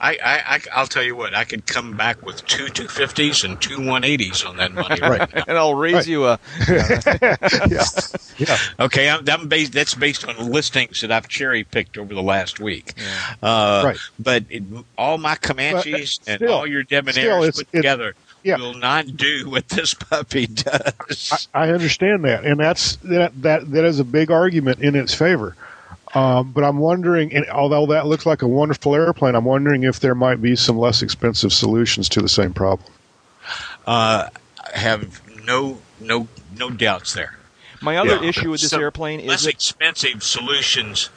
[0.00, 1.34] I, I, I, will tell you what.
[1.34, 5.00] I could come back with two 250s and two 180s on that money.
[5.00, 5.28] Right.
[5.48, 6.06] And I'll raise Right.
[6.06, 6.38] you a.
[6.68, 7.84] yeah.
[8.38, 8.56] Yeah.
[8.78, 12.60] Okay, I'm, I'm based, that's based on listings that I've cherry picked over the last
[12.60, 12.94] week.
[13.42, 13.98] Uh, Right.
[14.20, 14.62] But it,
[14.96, 18.56] all my Comanches But, uh, and all your still, Debonairs it's- put it- together yeah.
[18.58, 21.48] will not do what this puppy does.
[21.52, 25.56] I understand that, and that's that that that is a big argument in its favor.
[26.14, 30.00] Um, but I'm wondering, and although that looks like a wonderful airplane, I'm wondering if
[30.00, 32.92] there might be some less expensive solutions to the same problem.
[33.86, 34.28] uh,
[34.74, 37.38] I have no no no doubts there.
[37.80, 38.28] My other Yeah.
[38.28, 41.10] issue with this Some airplane is less that expensive solutions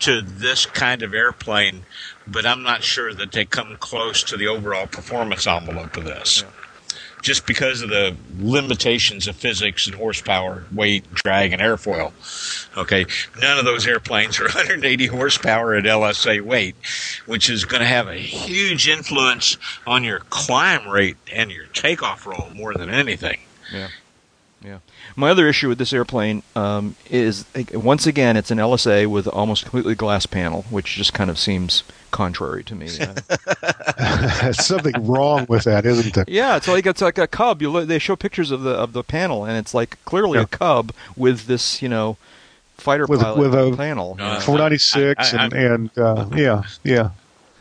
[0.00, 1.84] to this kind of airplane,
[2.26, 6.44] but I'm not sure that they come close to the overall performance envelope of this.
[7.22, 12.12] Just because of the limitations of physics and horsepower, weight, drag, and airfoil.
[12.76, 13.06] Okay,
[13.40, 16.76] none of those airplanes are 180 horsepower at LSA weight,
[17.26, 22.26] which is going to have a huge influence on your climb rate and your takeoff
[22.26, 23.38] roll more than anything.
[23.72, 23.88] Yeah.
[24.64, 24.78] Yeah.
[25.14, 29.62] My other issue with this airplane um, is, once again, it's an LSA with almost
[29.62, 32.88] completely glass panel, which just kind of seems contrary to me.
[32.88, 36.24] There's something wrong with that, isn't there?
[36.26, 37.62] yeah, it's like it's like a cub.
[37.62, 40.44] You look, they show pictures of the of the panel, and it's like clearly Yeah.
[40.44, 42.16] a cub with this, you know,
[42.76, 44.16] fighter With- pilot with a panel.
[44.18, 47.10] Uh, 496 I- I- and and uh, yeah yeah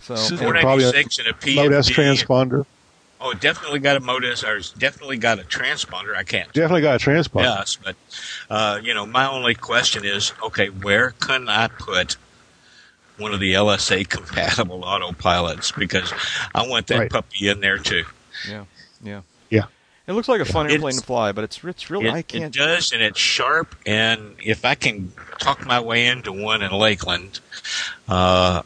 [0.01, 1.55] So So- and- probably a 496 and a PFD.
[1.55, 2.65] Mode S transponder.
[3.19, 6.15] Oh, it definitely got a Mode S, or it's definitely got a transponder.
[6.15, 6.51] I can't.
[6.53, 7.43] Definitely got a transponder.
[7.43, 7.95] Yes, but
[8.49, 12.15] uh, you know, my only question is, okay, where can I put
[13.17, 15.75] one of the LSA compatible autopilots?
[15.75, 16.13] Because
[16.53, 17.09] I want that Right.
[17.11, 18.03] puppy in there too.
[18.47, 18.65] yeah,
[19.03, 19.63] yeah, Yeah.
[20.05, 22.21] It looks like a fun It's- airplane to fly, but it's it's really It, I
[22.21, 22.55] can't.
[22.55, 23.75] It does, and it's sharp.
[23.85, 27.39] And if I can talk my way into one in Lakeland,
[28.07, 28.61] uh,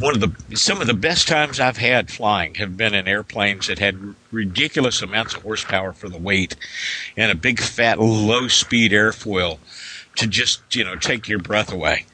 [0.00, 3.66] one of the some of the best times I've had flying have been in airplanes
[3.68, 6.56] that had ridiculous amounts of horsepower for the weight,
[7.16, 9.58] and a big fat low speed airfoil
[10.16, 12.04] to just you know take your breath away.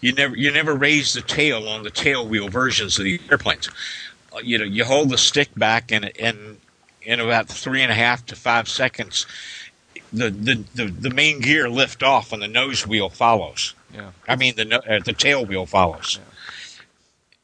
[0.00, 3.68] You never you never raise the tail on the tail wheel versions of the airplanes.
[4.32, 6.58] Uh, You know you hold the stick back and and
[7.02, 9.26] in about three and a half to five seconds,
[10.12, 13.74] the the, the, the main gear lift off and the nose wheel follows.
[13.94, 16.18] yeah, I mean the uh, the tail wheel follows.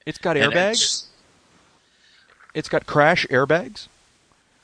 [0.06, 0.50] It's got airbags.
[0.72, 1.06] it's-
[2.54, 3.88] It's got crash airbags.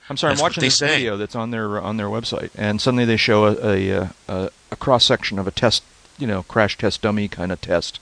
[0.08, 0.88] I'm sorry, I'm watching this say.
[0.88, 3.54] video that's on their on their website, and suddenly they show a
[3.90, 5.82] a, a, a cross section of a test,
[6.18, 8.00] you know, crash test dummy kind of test.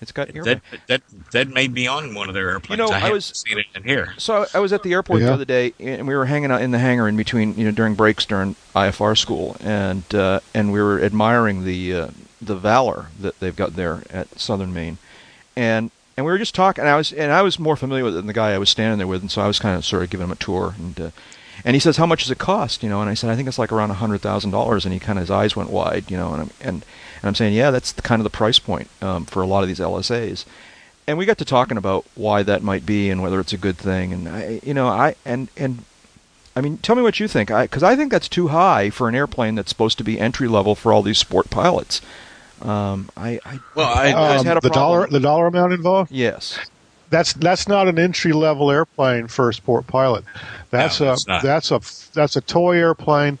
[0.00, 0.44] It's got airbags.
[0.44, 2.78] That that that may be on one of their airplanes.
[2.80, 4.14] You know, I, I was- seen it in here.
[4.16, 6.62] So I I was at the airport the other day, and we were hanging out
[6.62, 10.72] in the hangar in between, you know, during breaks during IFR school, and uh, and
[10.72, 12.08] we were admiring the uh,
[12.40, 14.96] the Valor that they've got there at Southern Maine,
[15.54, 16.82] and and we were just talking.
[16.82, 18.68] And I was and I was more familiar with it than the guy I was
[18.68, 20.74] standing there with, and so I was kind of sort of giving him a tour,
[20.76, 21.10] and uh,
[21.64, 23.48] and he says, "How much does it cost?" You know, and I said, "I think
[23.48, 26.10] it's like around a hundred thousand dollars," and he kind of his eyes went wide,
[26.10, 28.58] you know, and I'm, and and I'm saying, "Yeah, that's the, kind of the price
[28.58, 30.44] point um, for a lot of these LSAs."
[31.06, 33.78] and we got to talking about why that might be and whether it's a good
[33.78, 35.84] thing and I, you know I and and
[36.54, 39.08] I mean tell me what you think I because I think that's too high for
[39.08, 42.00] an airplane that's supposed to be entry level for all these sport pilots
[42.62, 46.10] um, I, I Well, I, always Um, had a the dollar the dollar amount involved.
[46.10, 46.58] yes
[47.10, 50.24] That's that's not an entry level airplane for a sport pilot.
[50.70, 51.80] That's No, a that's a
[52.14, 53.38] that's a toy airplane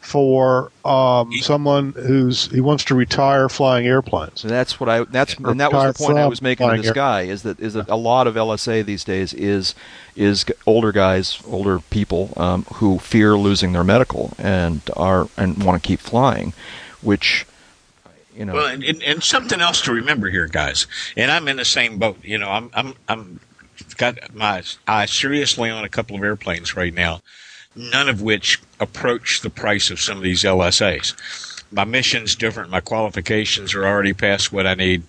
[0.00, 4.40] for um, someone who's he wants to retire flying airplanes.
[4.42, 6.76] so that's what I that's Or and that was the point I was making to
[6.76, 9.74] this air- guy is that is that a lot of LSA these days is
[10.14, 15.82] is older guys older people um, who fear losing their medical and are and want
[15.82, 16.52] to keep flying
[17.00, 17.46] which
[18.34, 20.86] you know Well, and, and, and something else to remember here, guys.
[21.16, 22.18] And I'm in the same boat.
[22.22, 23.40] You know, I'm I'm I'm
[23.96, 27.20] got my eye seriously on a couple of airplanes right now,
[27.74, 31.14] none of which approach the price of some of these LSAs.
[31.72, 32.70] My mission's different.
[32.70, 35.02] My qualifications are already past what I need.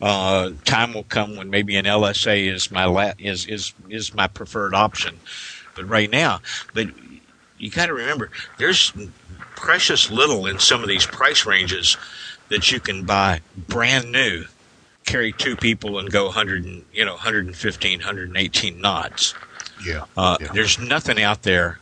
[0.00, 4.26] Uh, time will come when maybe an LSA is my la- is is is my
[4.26, 5.18] preferred option.
[5.74, 6.40] But right now,
[6.74, 6.88] but
[7.58, 8.92] you got to remember, there's
[9.56, 11.96] precious little in some of these price ranges
[12.50, 14.44] that you can buy brand new,
[15.06, 19.34] carry two people and go 100 and, you know 115, 118 knots.
[19.84, 20.04] Yeah.
[20.16, 20.48] Uh, Yeah.
[20.52, 21.78] There's nothing out there.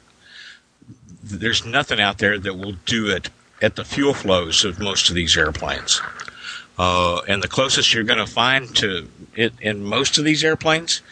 [1.22, 3.28] There's nothing out there that will do it
[3.60, 6.00] at the fuel flows of most of these airplanes.
[6.78, 11.02] Uh, and the closest you're going to find to it in most of these airplanes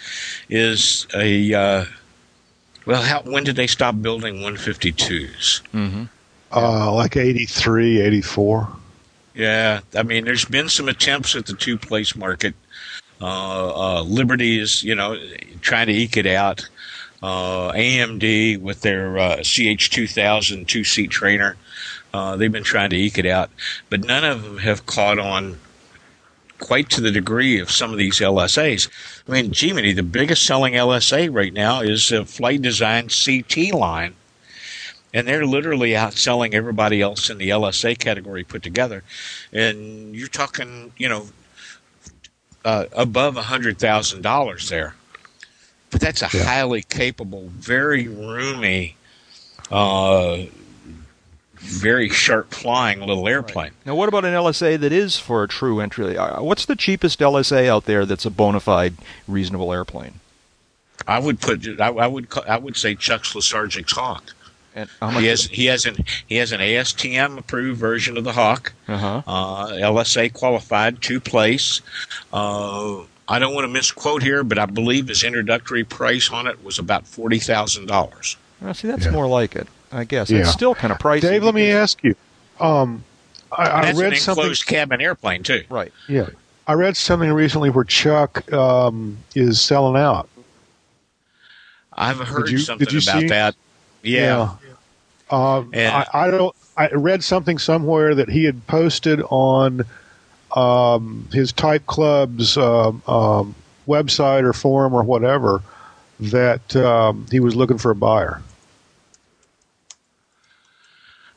[0.48, 1.52] is a.
[1.52, 1.84] Uh,
[2.86, 5.66] well, how, when did they stop building 152s?
[5.72, 6.04] hmm
[6.54, 8.68] Uh, like 83, 84.
[9.36, 12.54] Yeah, I mean, there's been some attempts at the two place market.
[13.20, 15.14] Uh, uh, Liberty is, you know,
[15.60, 16.66] trying to eke it out.
[17.22, 21.56] Uh, AMD with their uh, CH2000 two seat trainer,
[22.14, 23.50] uh, they've been trying to eke it out,
[23.90, 25.58] but none of them have caught on
[26.58, 28.88] quite to the degree of some of these LSAs.
[29.28, 34.14] I mean, Gemini, the biggest selling LSA right now is a Flight Design CT line
[35.16, 39.02] and they're literally outselling everybody else in the LSA category put together.
[39.50, 41.28] And you're talking, you know,
[42.66, 44.94] uh, above a hundred thousand dollars there.
[45.90, 46.44] But that's a Yeah.
[46.44, 48.96] highly capable, very roomy,
[49.70, 50.42] uh,
[51.54, 53.70] very sharp flying little airplane.
[53.86, 56.18] Now, what about an LSA that is for a true entry?
[56.18, 60.20] Uh, What's the cheapest LSA out there that's a bona fide, reasonable airplane?
[61.06, 64.34] I would put I, I would I would say Chuck Slusarczyk's Hawk.
[64.76, 65.22] And how much?
[65.22, 65.96] He has he has an
[66.28, 68.72] he has an ASTM approved version of the Hawk.
[68.86, 69.22] Uh-huh.
[69.26, 71.80] Uh, LSA qualified two place.
[72.32, 76.62] Uh, I don't want to misquote here, but I believe his introductory price on it
[76.62, 78.36] was about forty thousand dollars.
[78.60, 79.12] Well, see, that's Yeah.
[79.12, 80.28] more like it, I guess.
[80.30, 80.40] Yeah.
[80.40, 81.22] It's still kind of pricey.
[81.22, 82.14] Dave, let me ask you.
[82.60, 83.02] Um,
[83.50, 84.42] I, I That's an read something.
[84.44, 85.64] enclosed cabin airplane too.
[85.70, 85.92] Right.
[86.08, 86.28] Yeah,
[86.66, 90.28] I read something recently where Chuck um, is selling out.
[91.92, 93.54] I've heard you- something about see- that.
[94.02, 94.50] Yeah.
[95.30, 96.54] Um, And- I, I don't.
[96.78, 99.86] I read something somewhere that he had posted on
[100.54, 103.54] um, his Type Club's um, um,
[103.88, 105.62] website or forum or whatever
[106.20, 108.42] that um, he was looking for a buyer.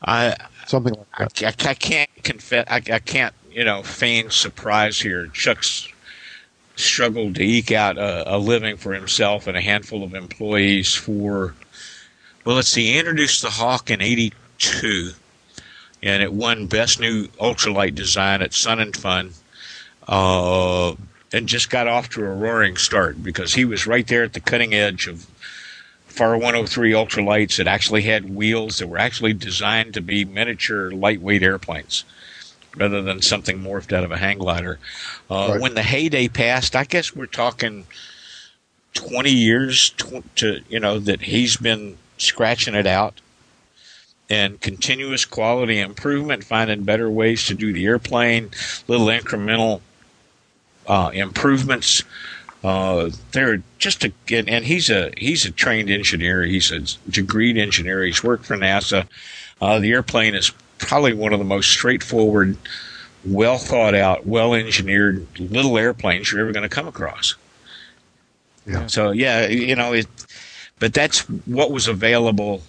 [0.02, 1.66] I Something like I, that.
[1.66, 2.66] I, I can't confess.
[2.68, 5.26] I, I can't, you know, feign surprise here.
[5.28, 5.88] Chuck's
[6.76, 11.54] struggled to eke out a, a living for himself and a handful of employees for.
[12.44, 12.86] Well, let's see.
[12.92, 15.12] He introduced the Hawk in '82,
[16.02, 19.32] and it won Best New Ultralight Design at Sun 'n Fun.
[20.08, 20.94] Uh,
[21.32, 24.40] and just got off to a roaring start because he was right there at the
[24.40, 25.26] cutting edge of
[26.08, 31.44] FAR 103 ultralights that actually had wheels that were actually designed to be miniature lightweight
[31.44, 32.04] airplanes
[32.76, 34.80] rather than something morphed out of a hang glider.
[35.30, 35.60] Uh, Right.
[35.60, 37.86] When the heyday passed, I guess we're talking
[38.94, 43.20] 20 years tw- to, you know, that he's been scratching it out
[44.30, 48.50] and continuous quality improvement, finding better ways to do the airplane,
[48.86, 49.80] little incremental
[50.86, 52.04] uh, improvements.
[52.62, 56.44] Uh, they're just a and, and he's a he's a trained engineer.
[56.44, 56.80] He's a
[57.10, 58.04] degreed engineer.
[58.04, 59.06] He's worked for NASA.
[59.60, 62.56] Uh, the airplane is probably one of the most straightforward,
[63.24, 67.34] well thought out, well engineered little airplanes you're ever going to come across.
[68.66, 68.86] Yeah.
[68.86, 70.06] So yeah, you know it,
[70.80, 72.62] but that's what was available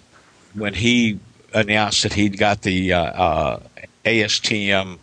[0.54, 1.18] when he
[1.52, 3.60] announced that he'd got the uh, uh,
[4.04, 4.98] ASTM.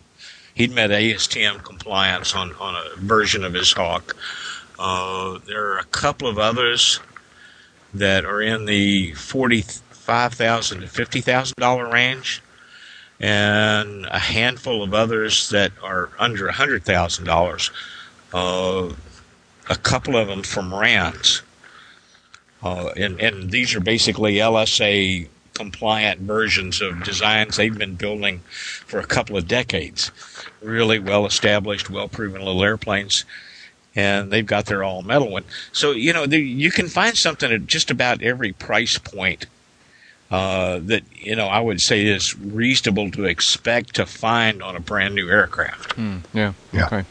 [0.54, 4.16] He'd met ASTM compliance on, on a version of his Hawk.
[4.78, 7.00] Uh, there are a couple of others
[7.92, 12.42] that are in the forty-five thousand to fifty thousand dollar range,
[13.18, 17.70] and a handful of others that are under a hundred thousand dollars.
[18.32, 18.90] Uh,
[19.68, 21.42] a couple of them from Rans,
[22.62, 28.40] uh, and and these are basically LSA compliant versions of designs they've been building
[28.86, 30.10] for a couple of decades.
[30.62, 33.24] Really well established, well proven little airplanes
[33.96, 35.44] and they've got their all metal one.
[35.72, 39.46] So you know the, you can find something at just about every price point
[40.30, 44.80] uh, that you know I would say is reasonable to expect to find on a
[44.80, 45.96] brand new aircraft.
[46.32, 46.52] Yeah.
[46.72, 46.86] Yeah.
[46.86, 47.04] Okay.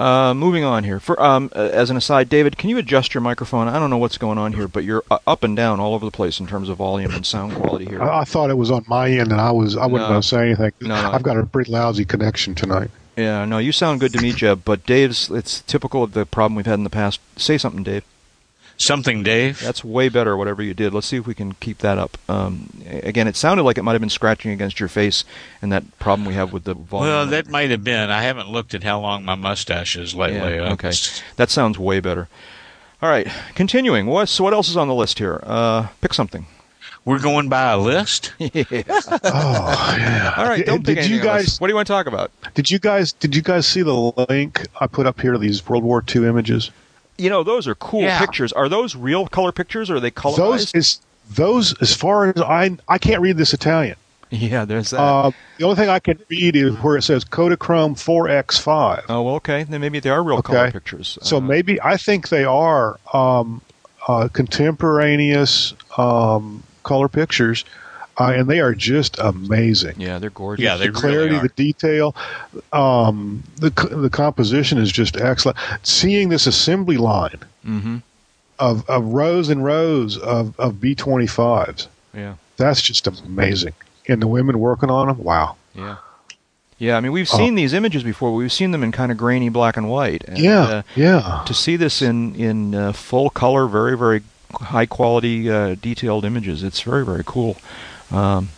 [0.00, 0.98] Uh, moving on here.
[0.98, 3.68] For um, uh, as an aside, David, can you adjust your microphone?
[3.68, 6.06] I don't know what's going on here, but you're uh, up and down all over
[6.06, 8.02] the place in terms of volume and sound quality here.
[8.02, 10.08] I, I thought it was on my end, and I was I wasn't No.
[10.08, 10.72] going to say anything.
[10.80, 11.10] No, no.
[11.12, 12.90] I've got a pretty lousy connection tonight.
[13.16, 14.62] Yeah, no, you sound good to me, Jeb.
[14.64, 17.20] But Dave's, it's typical of the problem we've had in the past.
[17.36, 18.02] Say something, Dave.
[18.80, 19.60] Something, Dave.
[19.60, 20.94] That's way better, whatever you did.
[20.94, 22.16] Let's see if we can keep that up.
[22.30, 25.22] Um, again, it sounded like it might have been scratching against your face,
[25.60, 27.08] and that problem we have with the volume.
[27.10, 28.08] Well, that might have been.
[28.10, 30.54] I haven't looked at how long my mustache is lately.
[30.56, 30.92] Yeah, Uh, okay.
[31.36, 32.28] That sounds way better.
[33.02, 34.06] All right, continuing.
[34.06, 35.40] What, so what else is on the list here?
[35.42, 36.46] Uh, pick something.
[37.04, 38.32] We're going by a list.
[38.40, 40.34] Oh yeah.
[40.36, 42.30] All right, Did- don't pick did you guys What do you want to talk about?
[42.54, 45.66] did you guys did you guys see the link I put up here to these
[45.68, 46.70] World War II images?
[47.20, 48.18] You know, those are cool Yeah.
[48.18, 48.52] pictures.
[48.52, 50.36] Are those real color pictures, or are they colorized?
[50.36, 53.96] Those is those as far as I I can't read this Italian.
[54.30, 55.00] yeah, there's that.
[55.00, 59.02] Uh, the only thing I can read is where it says Kodachrome 4X5.
[59.08, 59.64] oh, okay.
[59.64, 61.18] Then maybe they are real color pictures.
[61.20, 63.60] So Uh, maybe I think they are um,
[64.08, 67.64] uh, contemporaneous um, color pictures,
[68.20, 69.94] uh, and they are just amazing.
[69.98, 70.62] Yeah, they're gorgeous.
[70.62, 71.42] Yeah, they the clarity, really are.
[71.48, 72.14] the detail,
[72.72, 75.56] um, the the composition is just excellent.
[75.82, 77.96] Seeing this assembly line Mm-hmm.
[78.58, 82.34] of, of rows and rows of, of B twenty fives, Yeah.
[82.56, 83.74] that's just amazing.
[84.08, 85.56] And the women working on them, wow.
[85.74, 85.96] Yeah.
[86.78, 87.36] Yeah, I mean, we've Oh.
[87.36, 88.34] seen these images before.
[88.34, 90.24] We've seen them in kind of grainy black and white.
[90.26, 91.42] And, yeah, uh, yeah.
[91.46, 94.22] to see this in in uh, full color, very very
[94.58, 97.58] high quality, uh, detailed images, it's very very cool.
[98.10, 98.48] Um,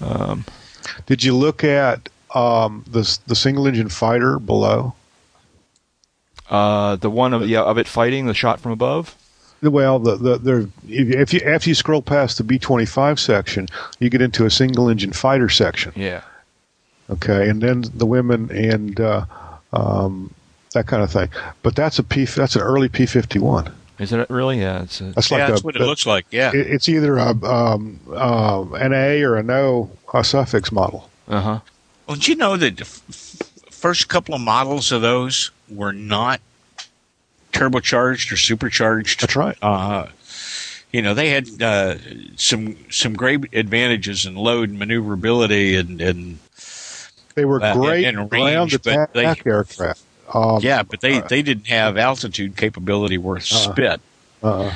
[0.02, 0.46] um,
[1.06, 4.94] Did you look at um, the the single engine fighter below?
[6.50, 9.16] uh, the one of yeah of it fighting the shot from above.
[9.62, 13.68] Well, the the there if you after you scroll past the B twenty five section,
[14.00, 15.92] you get into a single engine fighter section.
[15.96, 16.22] Yeah.
[17.10, 19.26] Okay, and then the women and uh,
[19.74, 20.32] um,
[20.74, 21.30] that kind of thing.
[21.64, 22.26] But that's a P.
[22.26, 23.74] That's an early P fifty one.
[23.98, 24.60] Is it really?
[24.60, 24.84] Yeah.
[24.84, 26.26] It's a, That's yeah, like that's a, what it looks like.
[26.30, 26.50] Yeah.
[26.54, 31.10] it- it's either a um, uh, an A or a no a suffix model.
[31.28, 31.60] uh huh.
[32.08, 36.40] Well, did you know that the first couple of models of those were not
[37.52, 39.22] turbocharged or supercharged?
[39.22, 39.58] That's right.
[39.62, 40.08] Uh,
[40.92, 41.96] you know, they had uh,
[42.38, 46.40] some some great advantages in load and maneuverability and, and
[47.36, 50.02] They were Uh, great in- in ground range, but they- aircraft.
[50.34, 54.02] Um, yeah, but they, they didn't have altitude capability worth spit.
[54.42, 54.74] uh,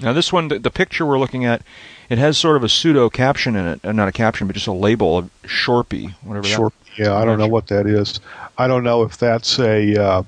[0.00, 1.62] Now this one, the, the picture we're looking at,
[2.08, 4.66] it has sort of a pseudo caption in it, uh, not a caption, but just
[4.66, 6.46] a label of Shorpy, whatever.
[6.46, 6.72] that- Sure.
[6.96, 8.18] Yeah, I don't know what that is.
[8.56, 10.22] I don't know if that's a uh,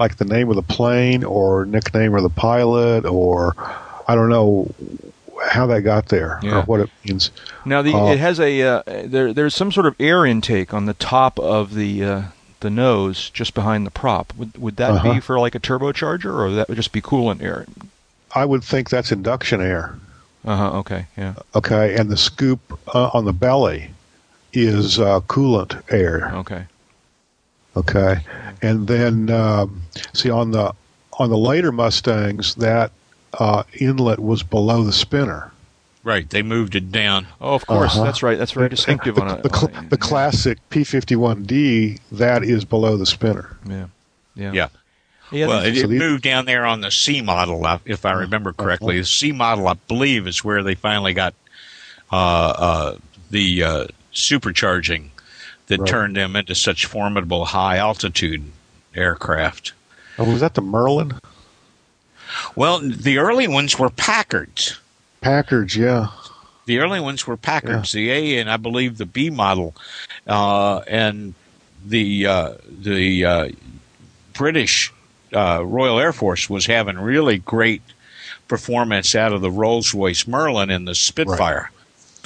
[0.00, 3.54] like the name of the plane or nickname of the pilot, or
[4.08, 4.68] I don't know
[5.48, 6.58] how that got there Yeah.
[6.58, 7.30] or what it means.
[7.64, 10.86] Now the Uh, it has a uh, there there's some sort of air intake on
[10.86, 12.22] the top of the uh,
[12.60, 14.32] the nose just behind the prop.
[14.36, 15.14] Would would that Uh-huh.
[15.14, 17.66] be for like a turbocharger, or that would just be coolant air?
[18.34, 19.94] I would think that's induction air.
[20.44, 20.78] Uh huh.
[20.80, 21.06] Okay.
[21.16, 21.34] Yeah.
[21.54, 22.60] Okay, and the scoop
[22.94, 23.90] uh, on the belly
[24.52, 26.30] is uh, coolant air.
[26.36, 26.64] Okay.
[27.76, 28.16] Okay,
[28.60, 30.74] and then um, see on the
[31.18, 32.90] on the later Mustangs that
[33.38, 35.50] uh, inlet was below the spinner.
[36.04, 36.28] Right.
[36.28, 37.28] They moved it down.
[37.40, 37.94] Oh, of course.
[37.94, 38.04] Uh-huh.
[38.04, 38.36] That's right.
[38.36, 42.64] That's very distinctive the, on a the, cl- on a- the classic P51D that is
[42.64, 43.56] below the spinner.
[43.68, 43.86] Yeah.
[44.34, 44.52] Yeah.
[44.52, 44.68] Yeah.
[45.32, 45.46] Yeah.
[45.46, 48.98] well, it, so these- moved down there on the C model, if I remember correctly.
[48.98, 51.34] The C model, I believe, is where they finally got
[52.10, 52.96] uh, uh,
[53.30, 55.08] the uh, supercharging
[55.68, 55.88] that Right.
[55.88, 58.44] turned them into such formidable high altitude
[58.94, 59.72] aircraft.
[60.18, 61.14] Oh, was that the Merlin?
[62.54, 64.78] Well, the early ones were Packards.
[65.22, 66.08] Packards, yeah.
[66.66, 69.74] The early ones were Packards, the A and I believe the B model,
[70.26, 71.34] uh, and
[71.84, 73.48] the uh, the uh,
[74.32, 74.91] British
[75.34, 77.82] uh, Royal Air Force was having really great
[78.48, 81.70] performance out of the Rolls Royce Merlin and the Spitfire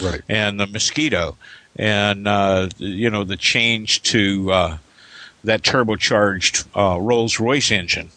[0.03, 0.21] Right.
[0.29, 1.37] and the Mosquito,
[1.77, 4.79] and uh, you know the change to uh,
[5.45, 8.11] that turbocharged uh, Rolls Royce engine,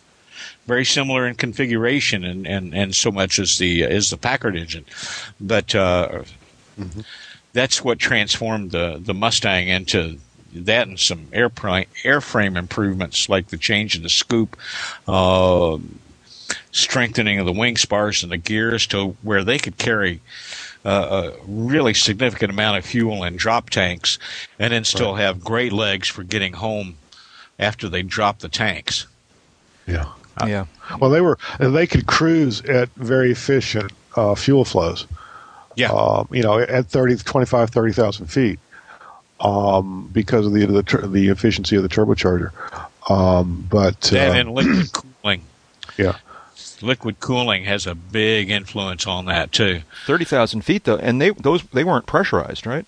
[0.66, 4.86] very similar in configuration and, and, and so much as the as the Packard engine,
[5.40, 6.24] but uh,
[7.54, 10.18] that's what transformed the the Mustang into
[10.54, 14.58] that and some airplane airframe improvements like the change in the scoop.
[15.08, 15.78] Uh,
[16.72, 20.20] strengthening of the wing spars and the gears to where they could carry
[20.86, 24.18] uh, a really significant amount of fuel in drop tanks
[24.58, 26.96] and then still have great legs for getting home
[27.60, 29.06] after they drop the tanks.
[29.86, 30.06] Yeah.
[30.46, 30.66] yeah.
[31.00, 35.06] Well, they were they could cruise at very efficient uh, fuel flows.
[35.76, 35.92] Yeah.
[35.92, 38.60] Um, you know, at 30, 25, 30,000 feet,
[39.42, 42.52] um, because of the the, tur- the efficiency of the turbocharger.
[43.10, 45.42] Um, but that uh, and liquid cooling.
[45.98, 46.18] yeah,
[46.82, 49.82] Liquid cooling has a big influence on that too.
[50.06, 52.86] Thirty thousand feet though, and they those they weren't pressurized, right?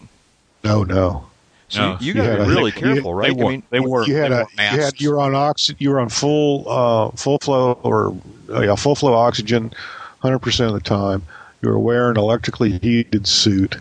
[0.63, 1.25] no, no.
[1.69, 1.97] So No.
[2.01, 3.27] you, you You got to be a- really you- careful, right?
[3.35, 5.33] They were, I mean, they were, you had they a you had you were on
[5.33, 8.13] oxy, you were on full uh, full flow or
[8.49, 9.73] uh, yeah, full flow oxygen,
[10.19, 11.23] hundred percent of the time.
[11.61, 13.77] You were wearing an electrically heated suit.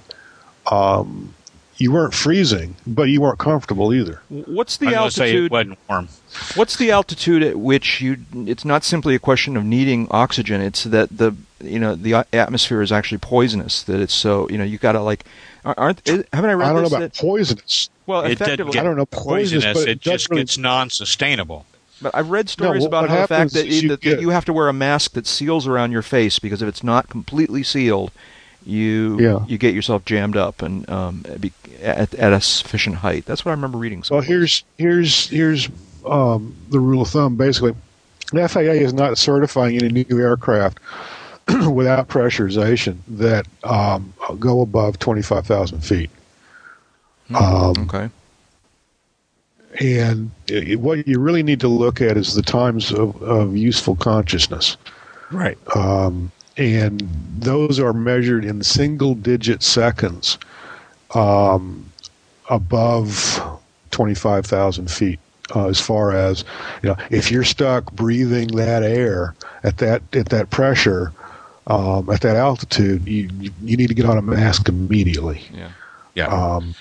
[0.70, 1.34] Um,
[1.80, 4.20] you weren't freezing, but you weren't comfortable either.
[4.28, 5.50] what's the I'm gonna say it altitude?
[5.50, 6.08] wasn't warm.
[6.54, 8.18] What's the altitude at which you?
[8.34, 10.60] It's not simply a question of needing oxygen.
[10.60, 13.82] It's that the you know the atmosphere is actually poisonous.
[13.82, 15.24] That it's so you know you got to like
[15.64, 17.88] aren't haven't I read I don't know about that poisonous.
[18.06, 19.78] well It effectively get I don't know poisonous, poisonous.
[19.78, 21.64] but it it just really- gets non-sustainable.
[22.02, 23.88] But I've read stories what- about what how the fact happens that, is you, you
[23.90, 26.68] that get- you have to wear a mask that seals around your face because if
[26.68, 28.10] it's not completely sealed,
[28.64, 29.44] you Yeah.
[29.46, 31.24] you get yourself jammed up and um,
[31.82, 33.24] at, at a sufficient height.
[33.26, 34.02] That's what I remember reading.
[34.10, 35.68] Well, here's here's here's
[36.06, 37.36] um, the rule of thumb.
[37.36, 37.74] Basically,
[38.32, 40.78] the FAA is not certifying any new aircraft
[41.70, 46.10] without pressurization that um, go above twenty five thousand feet.
[47.34, 48.10] Um, okay.
[49.78, 53.94] And i what you really need to look at is the times of, of useful
[53.94, 54.76] consciousness.
[55.30, 55.56] Right.
[55.76, 57.00] Um, and
[57.38, 60.38] those are measured in single digit seconds
[61.14, 61.90] um,
[62.48, 63.40] above
[63.90, 65.18] 25,000 feet.
[65.54, 66.44] Uh, as far as
[66.80, 69.34] you know, if you're stuck breathing that air
[69.64, 71.12] at that at that pressure,
[71.66, 73.28] um, at that altitude, you
[73.60, 75.42] you need to get on a mask immediately.
[75.52, 75.70] Yeah.
[76.14, 76.26] Yeah.
[76.28, 76.76] Um,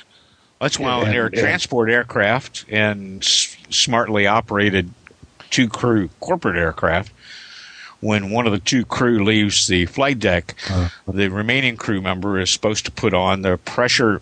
[0.62, 4.92] That's why and- air and- transport aircraft and s- smartly operated
[5.50, 7.12] two crew corporate aircraft,
[8.02, 10.90] when one of the two crew leaves the flight deck, Uh.
[11.08, 14.22] the remaining crew member is supposed to put on the pressure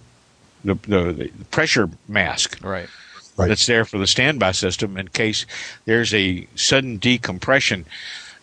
[0.65, 2.89] the, the, the pressure mask Right.
[3.37, 3.47] Right.
[3.47, 5.45] that's there for the standby system in case
[5.85, 7.85] there's a sudden decompression.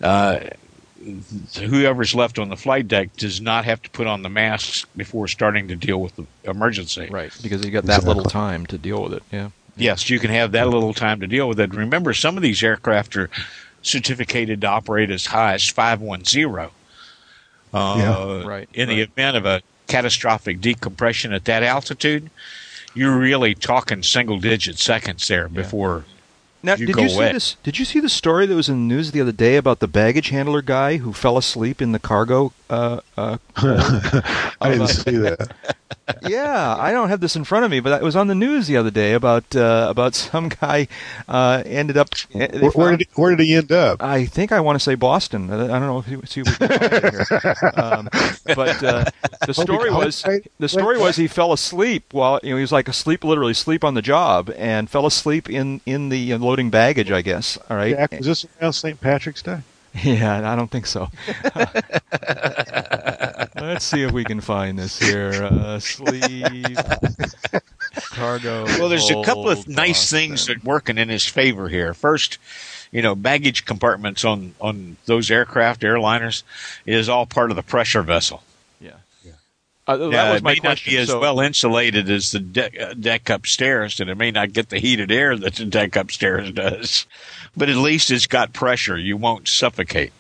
[0.01, 0.41] Uh,
[1.59, 5.29] whoever's left on the flight deck does not have to put on the masks before
[5.29, 7.09] starting to deal with the emergency.
[7.11, 7.33] Right.
[7.43, 9.23] Because you got that little time to deal with it.
[9.33, 9.51] Yeah.
[9.77, 11.75] Yes, you can have that little time to deal with it.
[11.75, 13.29] Remember, some of these aircraft are
[13.85, 16.71] certificated to operate as high as 510.
[17.73, 18.47] Uh, Yeah.
[18.47, 22.31] Right, In the event of a catastrophic decompression at that altitude,
[22.95, 26.05] you're really talking single digit seconds there before.
[26.65, 27.33] Now, You did you see away.
[27.33, 27.57] this?
[27.63, 29.87] Did you see the story that was in the news the other day about the
[29.87, 32.55] baggage handler guy who fell asleep in the cargo?
[32.71, 35.55] Uh, uh, I didn't see that.
[36.23, 38.67] yeah, I don't have this in front of me, but it was on the news
[38.67, 40.89] the other day about uh, about some guy
[41.29, 42.09] uh, ended up.
[42.33, 44.03] they Where, where did he, where did he end up?
[44.03, 45.51] I think I want to say Boston.
[45.53, 47.55] I don't know if you see if we it here.
[47.77, 48.09] Um,
[48.47, 49.05] but uh,
[49.47, 50.25] the story was
[50.59, 53.85] the story was he fell asleep while you know he was like asleep, literally asleep
[53.85, 57.11] on the job, and fell asleep in in the uh, loading baggage.
[57.11, 57.59] I guess.
[57.69, 57.97] All right.
[57.97, 59.01] Jack, was this around St.
[59.01, 59.59] Patrick's Day?
[60.03, 61.09] Yeah, I don't think so.
[63.55, 65.31] Let's see if we can find this here.
[65.45, 66.77] Uh, sleep
[68.11, 68.65] cargo.
[68.65, 70.19] Well, there's a couple of nice Boston.
[70.19, 71.95] things that working in his favor here.
[71.95, 72.39] First,
[72.91, 76.43] you know, baggage compartments on on those aircraft airliners
[76.87, 78.43] is all part of the pressure vessel.
[79.87, 79.95] Yeah.
[79.95, 80.93] Uh, that Yeah, was it may question.
[80.95, 84.53] not be as well insulated as the deck, uh, deck upstairs, and it may not
[84.53, 87.07] get the heated air that the deck upstairs does.
[87.57, 88.99] But at least it's got pressure.
[88.99, 90.13] You won't suffocate.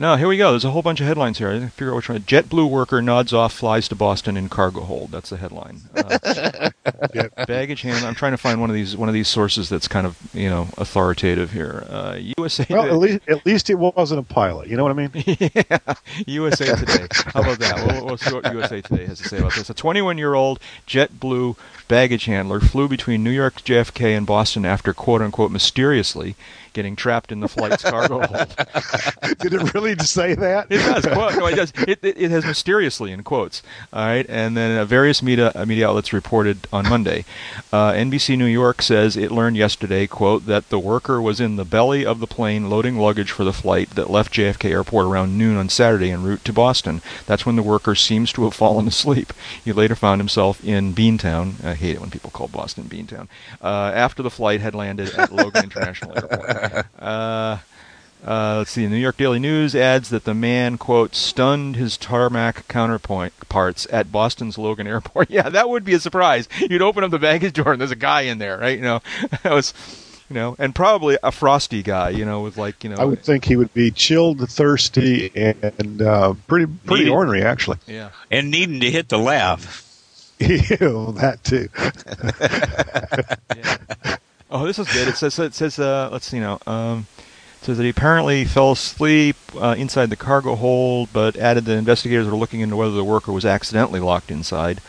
[0.00, 0.50] No, here we go.
[0.50, 1.48] There's a whole bunch of headlines here.
[1.48, 2.20] I didn't figure out which one.
[2.20, 5.10] JetBlue worker nods off, flies to Boston in cargo hold.
[5.10, 5.80] That's the headline.
[5.92, 6.70] Uh,
[7.48, 8.06] baggage handler.
[8.06, 10.48] I'm trying to find one of these one of these sources that's kind of you
[10.48, 11.84] know authoritative here.
[11.90, 12.64] Uh, USA.
[12.70, 14.68] Well, Today- at least at least it wasn't a pilot.
[14.68, 15.10] You know what I mean?
[15.40, 15.94] yeah,
[16.28, 17.08] USA Today.
[17.34, 17.84] How about that?
[17.84, 19.68] We'll, we'll see what USA Today has to say about this.
[19.68, 21.56] A 21-year-old JetBlue
[21.88, 26.36] baggage handler flew between New York JFK and Boston after "quote unquote" mysteriously
[26.78, 28.30] getting trapped in the flight's cargo hold.
[29.40, 30.68] Did it really say that?
[30.70, 31.06] It does.
[31.06, 31.72] Quote, no, it does.
[31.88, 33.64] It, it, it has mysteriously in quotes.
[33.92, 37.24] All right, and then uh, various media uh, media outlets reported on Monday.
[37.72, 41.64] Uh, NBC New York says it learned yesterday, quote, that the worker was in the
[41.64, 45.56] belly of the plane loading luggage for the flight that left JFK Airport around noon
[45.56, 47.02] on Saturday en route to Boston.
[47.26, 49.32] That's when the worker seems to have fallen asleep.
[49.64, 51.64] He later found himself in Beantown.
[51.64, 53.26] I hate it when people call Boston Beantown.
[53.60, 56.67] Uh, after the flight had landed at Logan International Airport.
[56.98, 57.58] Uh,
[58.26, 58.84] uh, let's see.
[58.84, 63.86] The New York Daily News adds that the man, quote, stunned his tarmac counterpoint parts
[63.92, 65.30] at Boston's Logan Airport.
[65.30, 66.48] yeah, that would be a surprise.
[66.58, 68.76] You'd open up the baggage door and there's a guy in there, right?
[68.76, 69.00] You know,
[69.42, 69.72] that was,
[70.28, 73.22] you know, and probably a frosty guy, you know, with like, you know, I would
[73.22, 77.14] think he would be chilled, thirsty, and uh, pretty pretty Needed.
[77.14, 77.78] ornery, actually.
[77.86, 78.10] yeah.
[78.30, 79.84] And needing to hit the lav.
[80.40, 81.68] Ew, that too.
[83.56, 84.16] yeah.
[84.50, 85.08] Oh, this is good.
[85.08, 86.58] It says it says uh, let's see now.
[86.66, 91.64] Um, it says that he apparently fell asleep uh, inside the cargo hold, but added
[91.66, 94.80] that investigators were looking into whether the worker was accidentally locked inside.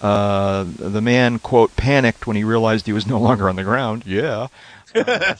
[0.00, 4.04] Uh, the man quote panicked when he realized he was no longer on the ground.
[4.06, 4.48] Yeah.
[4.92, 5.38] The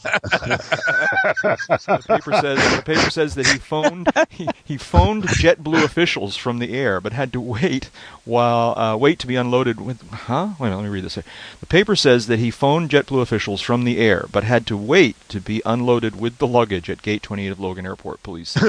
[2.06, 6.76] paper says the paper says that he phoned he, he phoned JetBlue officials from the
[6.76, 7.90] air, but had to wait
[8.24, 10.02] while uh, wait to be unloaded with.
[10.10, 10.50] Huh?
[10.58, 11.14] Wait minute, let me read this.
[11.14, 11.24] Here.
[11.60, 15.16] The paper says that he phoned JetBlue officials from the air, but had to wait
[15.28, 18.22] to be unloaded with the luggage at Gate 28 of Logan Airport.
[18.22, 18.56] Police.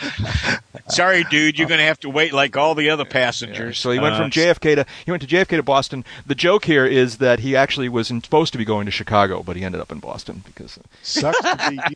[0.00, 0.60] said.
[0.88, 3.78] Sorry, dude, you're going to have to wait like all the other Yeah, passengers.
[3.78, 6.04] So he went Uh, from JFK to he went to JFK to Boston.
[6.26, 9.42] The joke here is that he actually was in, supposed to be going to Chicago,
[9.42, 11.94] but he ended up in Boston because Sucks to be you.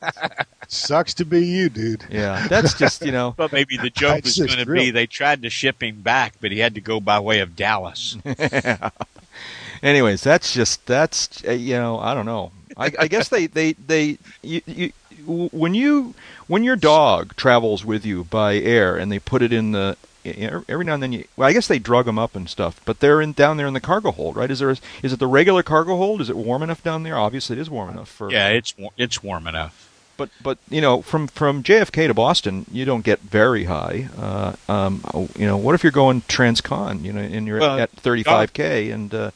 [0.69, 2.05] Sucks to be you, dude.
[2.11, 5.07] yeah, that's just you know But maybe the joke It's was going to be they
[5.07, 8.17] tried to ship him back, but he had to go by way of Dallas.
[9.83, 12.53] Anyways, that's just that's uh, you know I don't know.
[12.77, 16.15] I, I guess they they they you, you w- when you
[16.47, 20.85] when your dog travels with you by air and they put it in the every
[20.85, 23.21] now and then you well I guess they drug them up and stuff, but they're
[23.21, 24.51] in down there in the cargo hold, right?
[24.51, 26.21] Is there a, is it the regular cargo hold?
[26.21, 27.17] Is it warm enough down there?
[27.17, 29.89] Obviously, it is warm enough for yeah, it's it's warm enough.
[30.17, 34.09] But but you know from from JFK to Boston you don't get very high.
[34.17, 35.03] Uh, um,
[35.37, 37.03] you know what if you're going transcon?
[37.03, 39.31] You know and you're Well, at 35k and uh,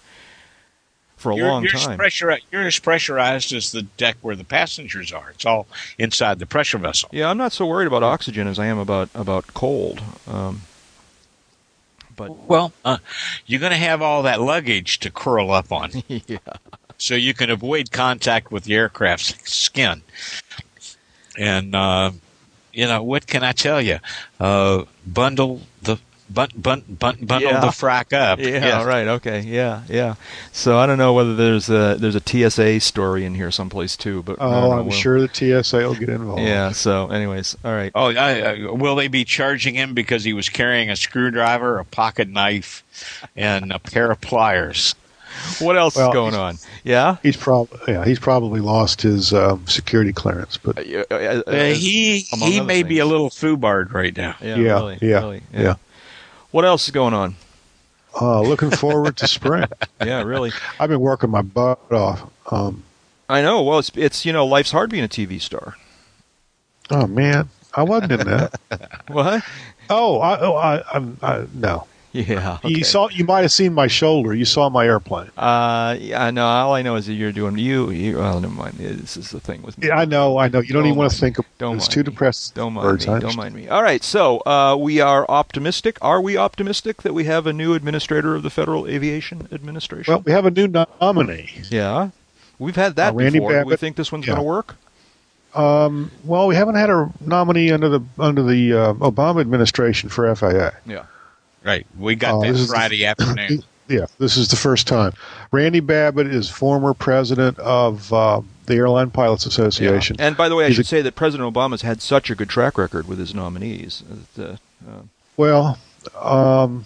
[1.17, 1.99] for a you're, long you're time.
[1.99, 5.31] Pressuri- you're as pressurized as the deck where the passengers are.
[5.31, 5.67] It's all
[5.99, 7.09] inside the pressure vessel.
[7.13, 10.03] Yeah, I'm not so worried about oxygen as I am about about cold.
[10.29, 10.63] Um,
[12.15, 12.99] but Well, uh,
[13.45, 16.39] you're going to have all that luggage to curl up on, yeah,
[16.97, 20.03] so you can avoid contact with the aircraft's skin.
[21.39, 22.13] And uh,
[22.73, 23.99] you know what can I tell you?
[24.41, 25.99] Uh, bundle the
[26.29, 27.61] bun, bun, bun, bundle Yeah.
[27.61, 28.39] the frack up.
[28.39, 28.85] yeah, Yes.
[28.85, 30.15] right, okay, yeah, yeah.
[30.53, 34.23] So I don't know whether there's a there's a TSA story in here someplace too,
[34.23, 36.43] but oh, I'm we'll- sure the TSA will get involved.
[36.43, 36.73] Yeah.
[36.73, 37.93] So, anyways, all right.
[37.95, 41.85] Oh, I, I, will they be charging him because he was carrying a screwdriver, a
[41.85, 42.83] pocket knife,
[43.37, 44.95] and a pair of pliers?
[45.59, 46.57] What else Well, is going on?
[46.83, 47.17] Yeah.
[47.23, 51.65] He's probably yeah, he's probably lost his um, security clearance, but Uh, uh, uh, Uh,
[51.75, 54.35] he he other may be a little foobarred right now.
[54.41, 54.57] Yeah.
[54.57, 55.75] Yeah, Really, yeah, really, yeah.
[56.51, 57.35] What else is going on?
[58.21, 59.67] uh, looking forward to spring.
[60.05, 60.53] Yeah, really.
[60.79, 62.31] I've been working my butt off.
[62.53, 62.85] Um,
[63.29, 63.63] I know.
[63.63, 65.75] Well, it's it's you know, life's hard being a TV star.
[66.91, 68.61] oh man, I wasn't in that.
[69.09, 69.43] What?
[69.89, 71.87] Oh, I, oh, I, I'm, I no.
[72.29, 72.59] Yeah.
[72.65, 72.69] okay.
[72.71, 74.35] You saw, you might have seen my shoulder.
[74.35, 75.31] You saw my airplane.
[75.37, 76.31] Uh, yeah.
[76.31, 76.47] No.
[76.47, 77.91] All I know is that you're doing you.
[77.91, 78.75] you well, never mind.
[78.79, 79.89] This is the thing with me.
[79.89, 80.61] Yeah, I know, I know.
[80.61, 82.05] You don't, Don't even want to think of Don't It's too me.
[82.05, 82.55] depressed.
[82.55, 83.07] Don't mind words, me.
[83.07, 83.37] Don't understand.
[83.37, 83.69] mind me.
[83.69, 84.03] All right.
[84.03, 85.99] So uh, we are optimistic.
[86.03, 90.13] Are we optimistic that we have a new administrator of the Federal Aviation Administration?
[90.13, 91.51] Well, we have a new nominee.
[91.71, 92.11] yeah.
[92.59, 93.63] We've had that Uh, Randy before.
[93.65, 94.35] Do we think this one's Yeah.
[94.35, 94.77] going to work?
[95.55, 100.35] Um, well, we haven't had a nominee under the under the uh, Obama administration for
[100.35, 100.71] FAA.
[100.87, 101.05] Yeah.
[101.67, 101.87] Right.
[101.99, 103.63] We got that this is the- Friday afternoon.
[103.89, 105.13] Yeah, this is the first time.
[105.53, 110.17] Randy Babbitt is former president of uh, the Airline Pilots Association.
[110.19, 112.35] And by the way, I He's should a- say that President Obama's had such a
[112.35, 114.03] good track record with his nominees.
[114.35, 115.03] that, uh, uh,
[115.37, 115.79] Well,
[116.21, 116.85] um,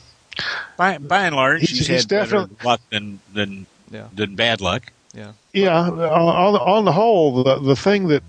[0.76, 4.08] by, by and large, He's- he's, he's had better definitely- luck than than yeah.
[4.14, 4.92] than bad luck.
[5.14, 5.32] Yeah.
[5.54, 8.22] yeah, on, on the whole, the the thing that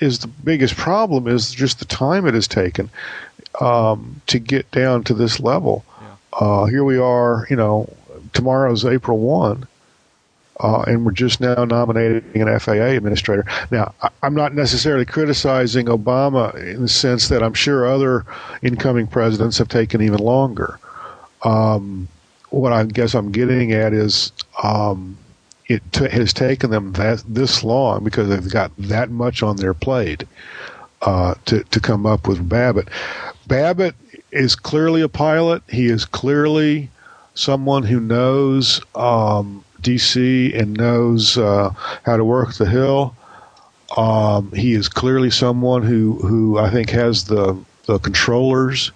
[0.00, 2.88] is the biggest problem is just the time it has taken
[3.60, 5.84] um, to get down to this level.
[6.00, 6.08] Yeah.
[6.32, 7.92] Uh, here we are, you know,
[8.32, 9.66] tomorrow's April 1,
[10.60, 13.44] uh, and we're just now nominating an FAA administrator.
[13.70, 18.24] Now, I, I'm not necessarily criticizing Obama in the sense that I'm sure other
[18.62, 20.78] incoming presidents have taken even longer.
[21.42, 22.08] Um,
[22.50, 24.32] what I guess I'm getting at is
[24.62, 25.16] um,
[25.66, 29.74] it t- has taken them that this long because they've got that much on their
[29.74, 30.24] plate
[31.02, 32.88] uh, to to come up with Babbitt.
[33.48, 33.94] Babbitt
[34.30, 35.62] is clearly a pilot.
[35.68, 36.90] He is clearly
[37.34, 41.70] someone who knows um, DC and knows uh,
[42.04, 43.14] how to work the hill.
[43.96, 48.92] Um, he is clearly someone who who I think has the the controllers.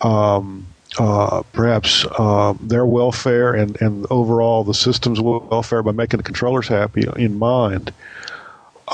[0.00, 0.66] Um,
[0.98, 6.68] uh, perhaps uh, their welfare and, and overall the system's welfare by making the controllers
[6.68, 7.92] happy in mind.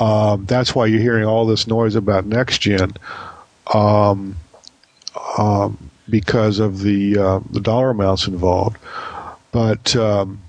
[0.00, 2.92] Um, that's why you're hearing all this noise about next gen,
[3.74, 4.36] um,
[5.38, 8.76] um, because of the uh, the dollar amounts involved.
[9.52, 10.40] But um,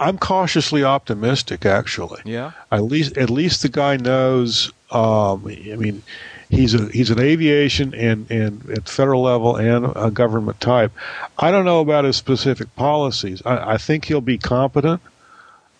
[0.00, 2.20] I'm cautiously optimistic, actually.
[2.24, 2.52] Yeah.
[2.70, 4.72] At least, at least the guy knows.
[4.90, 6.02] Um, I mean,
[6.50, 10.92] he's a he's an aviation and and at federal level and a government type.
[11.38, 13.42] I don't know about his specific policies.
[13.46, 15.00] I, I think he'll be competent,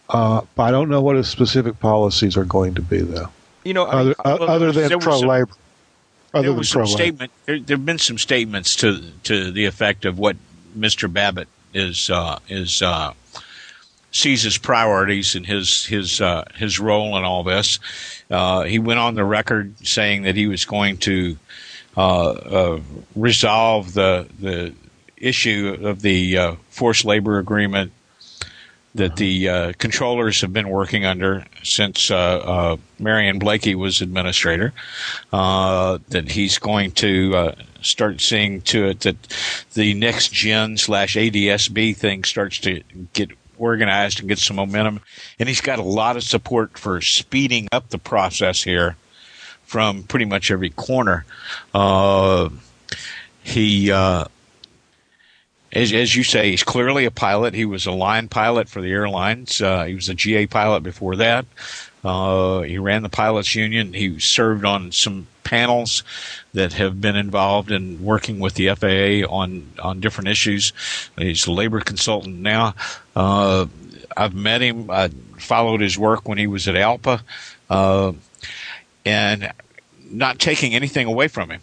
[0.08, 3.28] uh, but I don't know what his specific policies are going to be, though.
[3.64, 5.50] You know, I- Other, well, other than pro labor.
[6.32, 7.30] There was some statement.
[7.46, 10.36] There, have been some statements to to the effect of what
[10.76, 11.12] Mr.
[11.12, 13.12] Babbitt is uh, is uh,
[14.12, 17.78] sees as priorities and his his uh, his role in all this.
[18.30, 21.36] Uh, he went on the record saying that he was going to
[21.96, 22.80] uh, uh,
[23.14, 24.74] resolve the the
[25.16, 27.92] issue of the uh, forced labor agreement
[28.94, 34.72] that the uh, controllers have been working under since uh, uh, Marion Blakey was administrator.
[35.32, 39.16] Uh, that he's going to uh, start seeing to it that
[39.74, 42.82] the next gen slash ADSB thing starts to
[43.14, 45.00] get organized and get some momentum.
[45.38, 48.96] And he's got a lot of support for speeding up the process here
[49.64, 51.24] from pretty much every corner.
[51.72, 52.50] Uh,
[53.42, 53.90] he
[55.72, 57.54] as, as you say, he's clearly a pilot.
[57.54, 59.60] He was a line pilot for the airlines.
[59.60, 61.46] Uh, he was a GA pilot before that.
[62.04, 63.92] Uh, he ran the pilots union.
[63.92, 66.02] He served on some panels
[66.54, 70.72] that have been involved in working with the FAA on on different issues.
[71.16, 72.74] He's a labor consultant now.
[73.14, 73.66] Uh,
[74.16, 74.90] I've met him.
[74.90, 75.08] I
[75.38, 77.22] followed his work when he was at ALPA.
[77.70, 78.12] Uh,
[79.04, 79.52] and
[80.10, 81.60] not taking anything away from him.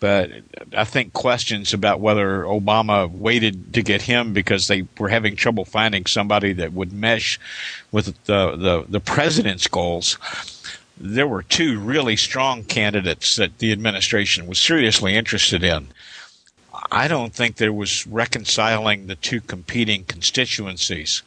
[0.00, 0.30] But
[0.76, 5.64] I think questions about whether Obama waited to get him because they were having trouble
[5.64, 7.38] finding somebody that would mesh
[7.90, 10.18] with the the, the president's goals.
[10.98, 15.88] There were two really strong candidates that the administration was seriously interested in.
[16.92, 21.22] I don't think there was reconciling the two competing constituencies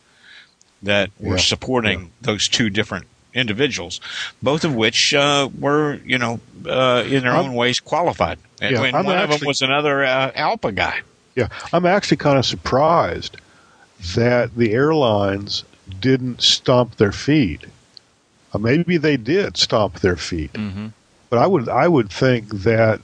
[0.84, 1.42] that were Yeah.
[1.42, 2.08] supporting Yeah.
[2.22, 3.08] those two different
[3.38, 4.00] individuals,
[4.42, 8.40] both of which uh, were, you know, uh, in their I'm- own ways qualified.
[8.62, 11.02] And, Yeah, and I'm one of them was another uh, Alpa guy.
[11.36, 13.38] Yeah, I'm actually kind of surprised
[14.16, 15.64] that the airlines
[16.00, 17.66] didn't stomp their feet.
[18.54, 20.88] Uh, maybe they did stomp their feet, Mm-hmm.
[21.30, 23.00] but I would I would think that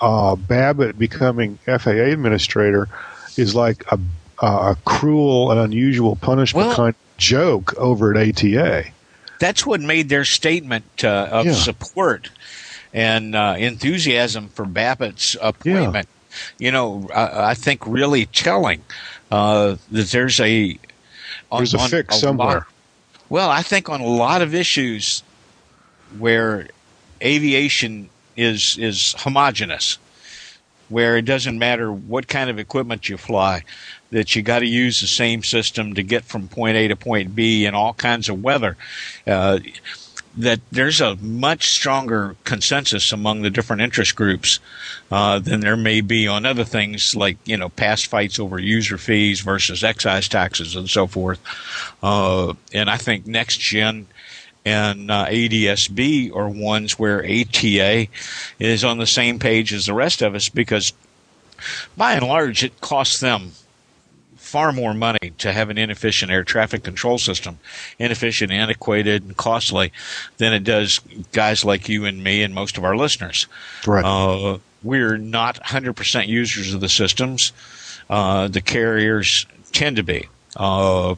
[0.00, 2.88] uh, Babbitt becoming FAA administrator
[3.36, 3.98] is like a
[4.42, 8.84] a cruel and unusual punishment Well- kind of joke over at ATA.
[9.40, 11.52] That's what made their statement uh, of Yeah.
[11.54, 12.30] support
[12.94, 16.08] and uh, enthusiasm for Babbitt's appointment.
[16.58, 18.84] You know, I, I think really telling
[19.32, 20.78] uh, that there's a
[21.50, 22.66] on- There's a on fix lot- somewhere.
[23.28, 25.22] well, I think on a lot of issues
[26.18, 26.68] where
[27.22, 29.98] aviation is is homogenous,
[30.88, 33.62] where it doesn't matter what kind of equipment you fly,
[34.10, 37.34] that you got to use the same system to get from point A to point
[37.34, 38.76] B in all kinds of weather.
[39.26, 39.60] Uh,
[40.36, 44.60] that there's a much stronger consensus among the different interest groups
[45.10, 48.96] uh, than there may be on other things like you know past fights over user
[48.96, 51.40] fees versus excise taxes and so forth.
[52.02, 54.06] Uh, and I think next gen
[54.64, 58.06] and uh, ADSB are ones where ATA
[58.58, 60.92] is on the same page as the rest of us because
[61.96, 63.52] by and large it costs them
[64.50, 67.60] far more money to have an inefficient air traffic control system,
[68.00, 69.92] inefficient, antiquated, and costly,
[70.38, 70.98] than it does
[71.30, 73.46] guys like you and me and most of our listeners.
[73.86, 74.04] Right.
[74.04, 77.52] Uh, we're not 100% users of the systems.
[78.08, 80.28] Uh, the carriers tend to be.
[80.56, 81.14] Uh,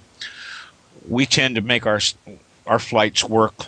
[1.09, 2.01] we tend to make our
[2.67, 3.67] our flights work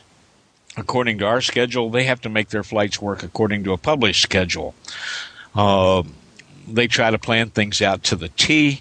[0.76, 1.88] according to our schedule.
[1.88, 4.74] They have to make their flights work according to a published schedule.
[5.54, 6.02] Uh,
[6.66, 8.80] they try to plan things out to the T,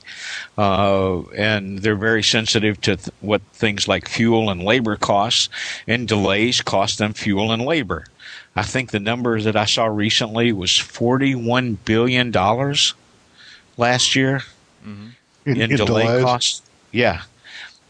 [0.57, 5.49] uh, and they're very sensitive to th- what things like fuel and labor costs,
[5.87, 8.05] and delays cost them fuel and labor.
[8.55, 12.93] I think the number that I saw recently was forty-one billion dollars
[13.77, 14.41] last year
[14.85, 15.15] in,
[15.45, 16.23] in, in delay delays.
[16.23, 16.61] costs.
[16.91, 17.21] Yeah.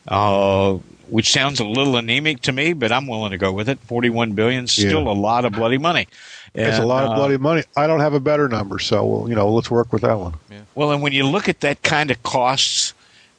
[0.07, 0.77] Uh,
[1.09, 3.77] which sounds a little anemic to me, but I'm willing to go with it.
[3.79, 5.11] Forty-one billion, still Yeah.
[5.11, 6.07] a lot of bloody money.
[6.55, 7.63] It's a And, lot uh, of bloody money.
[7.75, 10.35] I don't have a better number, so well, you know, let's work with that one.
[10.75, 12.93] Well, and when you look at that kind of costs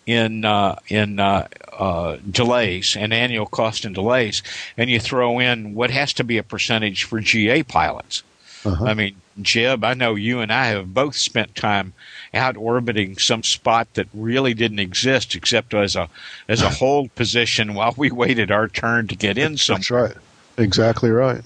[0.07, 4.43] in uh, in uh, uh, delays and annual cost and delays,
[4.77, 8.23] and you throw in what has to be a percentage for GA pilots.
[8.65, 8.85] Uh-huh.
[8.85, 11.93] I mean, Jeb, I know you and I have both spent time
[12.33, 16.09] out orbiting some spot that really didn't exist except as a
[16.49, 20.17] as a hold position while we waited our turn to get in some That's right.
[20.57, 21.43] Exactly right.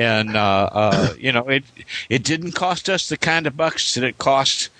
[0.00, 1.64] And uh, uh, you know it
[2.08, 4.70] it didn't cost us the kind of bucks that it cost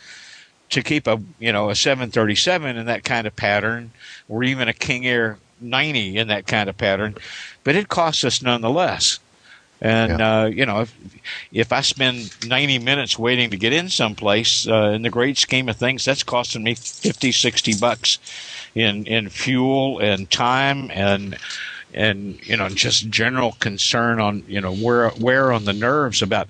[0.70, 3.90] to keep a you know a 737 in that kind of pattern
[4.28, 7.14] or even a King Air 90 in that kind of pattern,
[7.64, 9.18] but it costs us nonetheless.
[9.82, 10.94] And uh, you know, if
[11.52, 15.68] if I spend 90 minutes waiting to get in someplace, uh, in the great scheme
[15.68, 18.18] of things, that's costing me 50, 60 bucks
[18.74, 21.36] in in fuel and time and
[21.92, 26.48] and you know just general concern on you know where where on the nerves about.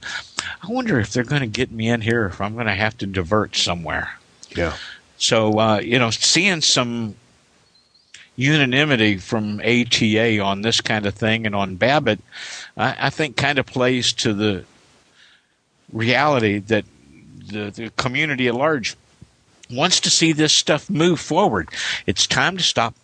[0.62, 2.96] I wonder if they're going to get me in here if I'm going to have
[2.98, 4.18] to divert somewhere.
[4.56, 4.76] Yeah.
[5.16, 7.14] So uh, you know, seeing some
[8.36, 12.20] unanimity from ATA on this kind of thing and on Babbitt,
[12.76, 14.64] I, I think kind of plays to the
[15.92, 16.84] reality that
[17.48, 18.96] the, the community at large
[19.70, 21.68] wants to see this stuff move forward.
[22.06, 22.94] It's time to stop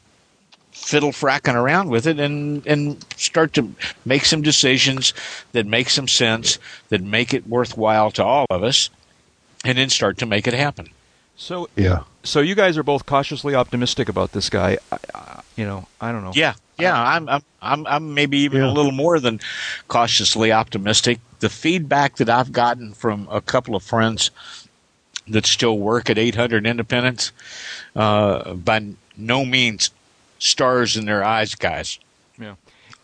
[0.87, 3.63] fiddle fracking around with it and and start to
[4.05, 5.13] make some decisions
[5.53, 6.59] that make some sense
[6.91, 8.89] that make it worthwhile to all of us
[9.65, 10.87] and then start to make it happen
[11.37, 12.05] So, Yeah.
[12.23, 14.79] so you guys are both cautiously optimistic about this guy.
[14.93, 16.33] I, I, you know, I don't know.
[16.35, 18.71] yeah yeah i'm i'm i'm, I'm maybe even Yeah.
[18.71, 19.41] a little more than
[19.89, 24.31] cautiously optimistic the feedback that i've gotten from a couple of friends
[25.27, 27.33] that still work at 800 independence
[27.97, 28.79] uh, by
[29.17, 29.91] no means
[30.39, 31.99] stars in their eyes guys
[32.39, 32.55] Yeah.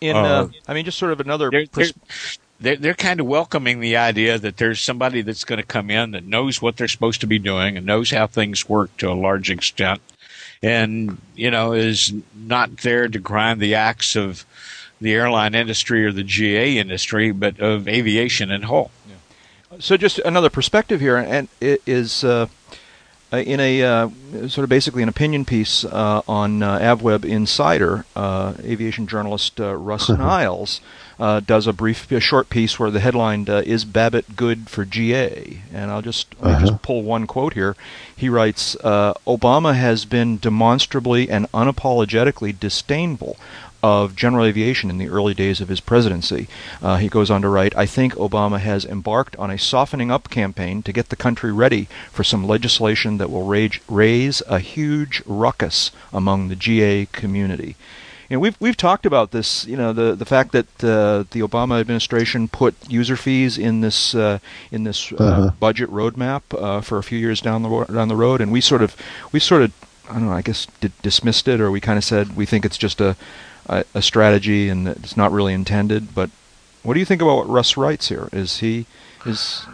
[0.01, 1.49] In, Uh, uh, I mean, just sort of another.
[1.51, 5.61] they're, pers- they're, they're, they're kind of welcoming the idea that there's somebody that's going
[5.61, 8.69] to come in that knows what they're supposed to be doing and knows how things
[8.69, 10.01] work to a large extent
[10.63, 14.45] and you know is not there to grind the axe of
[15.01, 18.91] the airline industry or the GA industry, but of aviation in whole.
[19.81, 22.47] So, just another perspective here, and it is uh,
[23.39, 24.09] in a uh,
[24.49, 28.05] sort of basically an opinion piece uh, on uh, AvWeb Insider.
[28.15, 30.81] Uh, aviation journalist Russ Niles
[31.19, 35.91] does a brief, a short piece where the headline is "Babbitt good for GA?" And
[35.91, 36.61] I'll just uh-huh.
[36.61, 37.77] just pull one quote here.
[38.15, 43.37] He writes, "Obama has been demonstrably and unapologetically disdainful
[43.83, 46.49] of general aviation in the early days of his presidency.
[46.81, 50.31] Uh, he goes on to write, I think Obama has embarked on a softening up
[50.31, 55.23] campaign to get the country ready for some legislation that will rage, raise a huge
[55.27, 57.77] ruckus among the GA community.
[58.29, 59.67] You know, we've we've talked about this.
[59.67, 64.15] You know, the the fact that uh, the Obama administration put user fees in this
[64.15, 64.39] uh,
[64.71, 65.51] in this uh, uh-huh.
[65.61, 68.81] budget roadmap uh, for a few years down the down the road, and we sort
[68.81, 68.97] of
[69.33, 69.73] we sort of
[70.09, 70.33] I don't know.
[70.33, 73.17] I guess d- dismissed it, or we kind of said we think it's just a
[73.79, 76.15] a, a strategy and it's not really intended.
[76.15, 76.31] But
[76.83, 78.29] what do you think about what Russ writes here?
[78.33, 78.87] Is he
[79.25, 79.67] is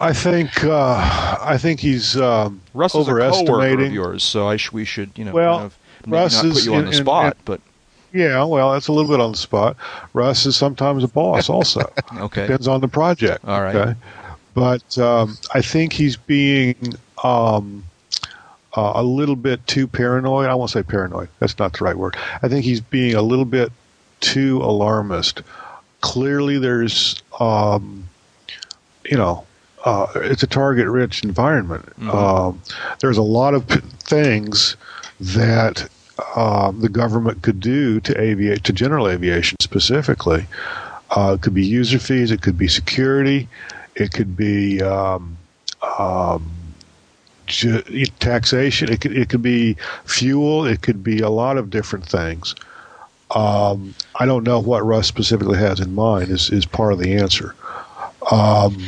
[0.00, 4.56] I think uh, I think he's um, Russ overestimating is a of yours, so I
[4.56, 7.36] sh- we should you know well, kind of Russ not put you on the spot,
[7.44, 7.60] but
[8.12, 9.76] yeah, well, that's a little bit on the spot.
[10.12, 11.80] Russ is sometimes a boss, also.
[12.18, 13.44] okay, depends on the project.
[13.44, 13.94] All right, okay?
[14.52, 16.76] but um, I think he's being
[17.22, 17.84] um,
[18.76, 20.46] uh, a little bit too paranoid.
[20.46, 21.28] I won't say paranoid.
[21.38, 22.16] That's not the right word.
[22.42, 23.70] I think he's being a little bit
[24.20, 25.42] too alarmist.
[26.00, 28.08] Clearly, there's, um,
[29.04, 29.46] you know,
[29.84, 31.84] uh, it's a target-rich environment.
[32.00, 32.10] Mm-hmm.
[32.10, 32.62] Um,
[33.00, 34.76] there's a lot of p- things
[35.20, 35.88] that
[36.36, 40.46] um, the government could do to aviate to general aviation specifically.
[41.10, 42.30] Uh, it could be user fees.
[42.30, 43.48] It could be security.
[43.94, 45.36] It could be um,
[47.64, 48.90] um, taxation.
[48.90, 50.66] It could it could be fuel.
[50.66, 52.54] It could be a lot of different things.
[53.34, 56.30] Um, I don't know what Russ specifically has in mind.
[56.30, 57.54] Is is part of the answer.
[58.30, 58.82] Um,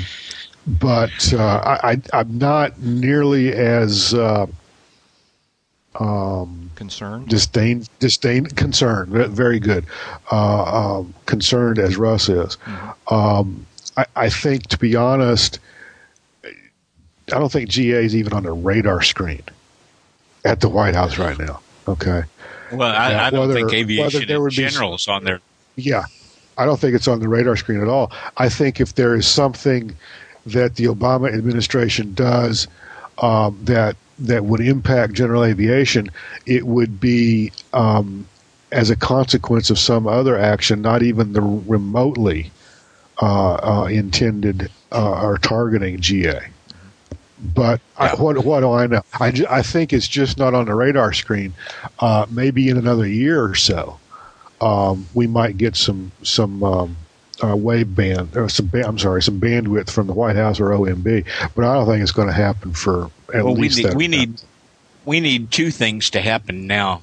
[0.66, 4.46] but uh, I, am not nearly as uh,
[6.00, 9.12] um, concerned, disdain, disdain, concerned.
[9.12, 9.84] Very good,
[10.32, 12.56] uh, um, concerned as Russ is.
[12.56, 13.14] Mm-hmm.
[13.14, 15.60] Um, I, I, think, to be honest,
[17.32, 19.42] I don't think GA is even on the radar screen
[20.44, 21.60] at the White House right now.
[21.88, 22.22] Okay.
[22.72, 25.40] Well, I, I don't whether, think aviation in general is on there.
[25.76, 26.04] Yeah,
[26.58, 28.12] I don't think it's on the radar screen at all.
[28.36, 29.96] I think if there is something
[30.46, 32.68] that the Obama administration does
[33.18, 36.10] um, that that would impact general aviation,
[36.46, 38.26] it would be um,
[38.72, 42.50] as a consequence of some other action, not even the remotely
[43.20, 46.40] uh, uh, intended uh, or targeting GA.
[47.38, 48.12] But yeah.
[48.12, 49.02] I, what what do I know?
[49.14, 51.52] I, I think it's just not on the radar screen.
[51.98, 53.98] Uh, maybe in another year or so,
[54.60, 56.96] um, we might get some some um,
[57.44, 61.26] uh, wave band or some I'm sorry some bandwidth from the White House or OMB.
[61.54, 64.08] But I don't think it's going to happen for at well, least we need, we
[64.08, 64.42] need
[65.04, 67.02] we need two things to happen now.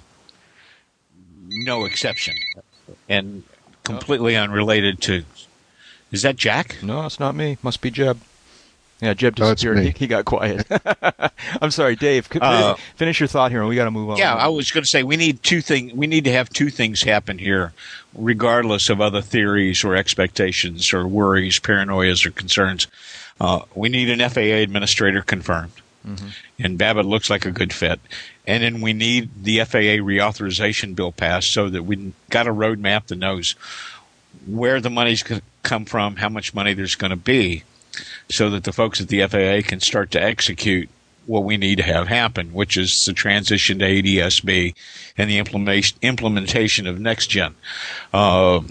[1.47, 2.35] No exception,
[3.07, 3.43] and
[3.83, 5.23] completely unrelated to.
[6.11, 6.77] Is that Jack?
[6.81, 7.57] No, it's not me.
[7.61, 8.19] Must be Jeb.
[9.01, 9.79] Yeah, Jeb disappeared.
[9.79, 10.65] he, he, got quiet.
[11.61, 12.29] I'm sorry, Dave.
[12.39, 14.17] Uh, finish your thought here, and we got to move on.
[14.17, 15.93] Yeah, I was going to say we need two things.
[15.93, 17.73] We need to have two things happen here,
[18.15, 22.87] regardless of other theories or expectations or worries, paranoias, or concerns.
[23.41, 25.73] Uh, we need an FAA administrator confirmed,
[26.07, 26.29] mm-hmm.
[26.59, 27.99] and Babbitt looks like a good fit.
[28.45, 33.07] And then we need the FAA reauthorization bill passed so that we got a roadmap
[33.07, 33.55] that knows
[34.45, 37.63] where the money's going to come from, how much money there's going to be
[38.29, 40.89] so that the folks at the FAA can start to execute
[41.25, 44.75] what we need to have happen, which is the transition to ADSB
[45.17, 47.53] and the implementation implementation of NextGen.
[48.13, 48.61] Uh,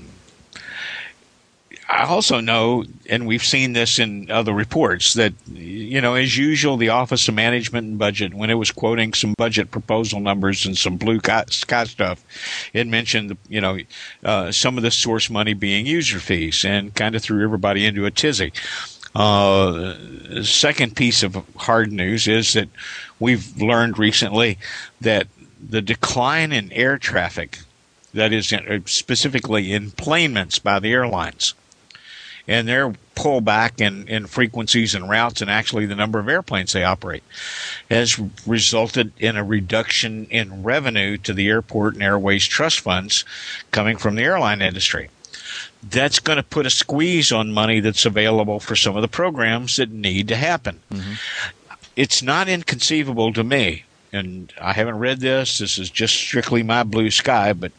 [1.93, 6.79] I also know, and we've seen this in other reports, that, you know, as usual,
[6.79, 10.77] the Office of Management and Budget, when it was quoting some budget proposal numbers and
[10.77, 12.25] some blue sky stuff,
[12.73, 13.79] it mentioned, you know,
[14.25, 18.07] uh, some of the source money being user fees and kind of threw everybody into
[18.07, 18.53] a tizzy.
[19.15, 19.95] Uh,
[20.43, 22.69] second piece of hard news is that
[23.21, 24.59] we've learned recently
[25.01, 25.27] that
[25.61, 27.59] the decline in air traffic,
[28.15, 31.55] that is uh, specifically enplanements by the airlines,
[32.49, 36.83] and their pullback in, in frequencies and routes and actually the number of airplanes they
[36.83, 37.23] operate
[37.91, 43.25] has resulted in a reduction in revenue to the airport and airways trust funds
[43.71, 45.09] coming from the airline industry
[45.83, 49.77] that's going to put a squeeze on money that's available for some of the programs
[49.77, 50.81] that need to happen.
[50.91, 51.15] Mm-hmm.
[51.97, 55.59] It's not inconceivable to me, and I haven't read this.
[55.59, 57.73] This is just strictly my blue sky, but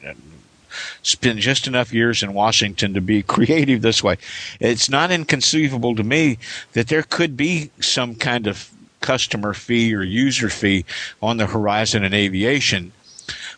[1.01, 4.17] spent just enough years in Washington to be creative this way.
[4.59, 6.37] It's not inconceivable to me
[6.73, 8.69] that there could be some kind of
[9.01, 10.85] customer fee or user fee
[11.21, 12.91] on the horizon in aviation,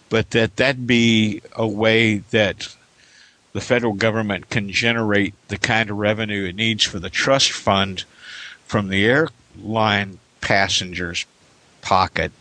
[0.09, 2.75] but that that be a way that
[3.55, 8.03] the federal government can generate the kind of revenue it needs for the trust fund
[8.65, 11.25] from the airline passengers
[11.81, 12.33] pocket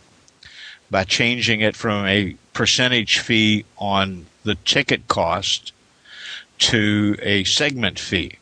[0.91, 5.71] by changing it from a percentage fee on the ticket cost
[6.57, 8.37] to a segment fee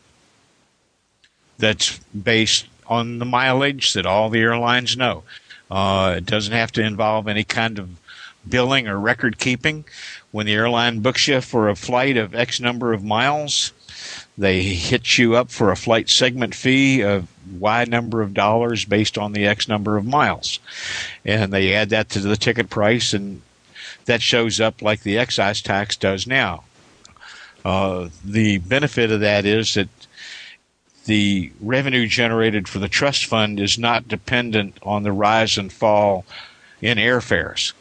[1.59, 5.21] that's based on the mileage that all the airlines know.
[5.69, 7.87] Uh, it doesn't have to involve any kind of
[8.47, 9.85] billing or record keeping.
[10.31, 13.71] When the airline books you for a flight of X number of miles,
[14.37, 17.27] they hit you up for a flight segment fee of
[17.59, 20.59] Y number of dollars based on the X number of miles.
[21.23, 23.41] And they add that to the ticket price, and
[24.05, 26.63] that shows up like the excise tax does now.
[27.63, 29.87] Uh, the benefit of that is that
[31.05, 36.25] the revenue generated for the trust fund is not dependent on the rise and fall
[36.81, 37.73] in airfares.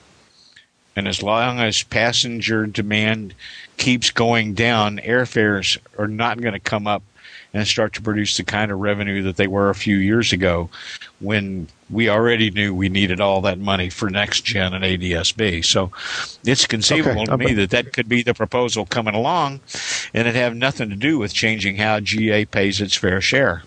[0.94, 3.34] And as long as passenger demand
[3.76, 7.02] keeps going down, airfares are not going to come up
[7.54, 10.70] and start to produce the kind of revenue that they were a few years ago
[11.20, 15.64] when we already knew we needed all that money for next gen and ADSB.
[15.64, 15.92] So
[16.44, 19.60] it's conceivable okay, to me that that could be the proposal coming along
[20.14, 23.62] and it have nothing to do with changing how GA pays its fair share.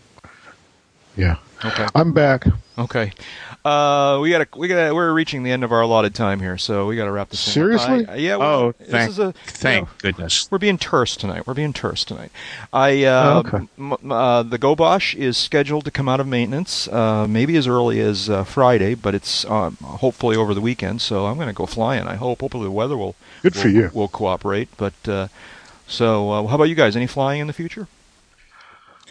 [1.15, 1.37] Yeah.
[1.63, 1.87] Okay.
[1.93, 2.45] I'm back.
[2.77, 3.13] Okay.
[3.65, 6.85] Uh, we got we got we're reaching the end of our allotted time here, so
[6.85, 7.47] we got to wrap this.
[7.47, 7.53] Up.
[7.55, 8.05] Seriously?
[8.05, 8.35] I, yeah.
[8.35, 10.51] Well, oh, thank, this is a, thank you know, goodness.
[10.51, 11.47] We're being terse tonight.
[11.47, 12.31] We're being terse tonight.
[12.71, 13.67] I uh, oh, okay.
[13.79, 17.99] m- uh, the Gobosh is scheduled to come out of maintenance, uh, maybe as early
[18.01, 21.01] as uh, Friday, but it's um, hopefully over the weekend.
[21.01, 22.05] So I'm going to go flying.
[22.05, 22.41] I hope.
[22.41, 23.89] Hopefully the weather will good will, for you.
[23.95, 24.69] Will cooperate.
[24.77, 25.29] But uh,
[25.87, 26.95] so uh, how about you guys?
[26.95, 27.87] Any flying in the future?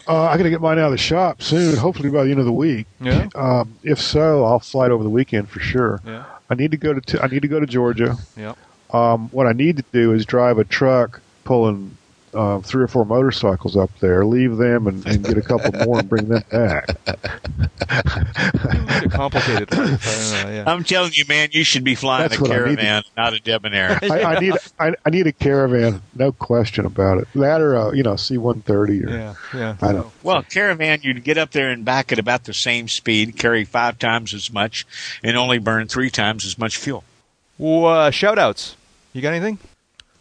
[0.07, 2.39] Uh, I got to get mine out of the shop soon, hopefully by the end
[2.39, 2.85] of the week.
[3.01, 3.27] Yeah.
[3.35, 6.01] Um, if so, I'll fly it over the weekend for sure.
[6.05, 6.25] Yeah.
[6.49, 8.17] I need to go to t- I need to go to Georgia.
[8.37, 8.53] Yeah.
[8.91, 11.97] Um, what I need to do is drive a truck pulling
[12.35, 15.99] uh, three or four motorcycles up there, leave them, and, and get a couple more
[15.99, 16.87] and bring them back.
[19.09, 20.05] complicated life.
[20.35, 20.63] Know, yeah.
[20.67, 23.99] I'm telling you, man, you should be flying That's a caravan, not a debonair.
[24.03, 27.27] I, I, need I, I, need a caravan, no question about it.
[27.35, 28.69] That or a, you know C-130
[29.05, 29.77] or yeah, yeah.
[29.81, 30.11] I don't.
[30.23, 33.99] Well, caravan, you'd get up there and back at about the same speed, carry five
[33.99, 34.85] times as much,
[35.23, 37.03] and only burn three times as much fuel.
[37.57, 38.75] Well, uh, shout outs.
[39.13, 39.59] You got anything?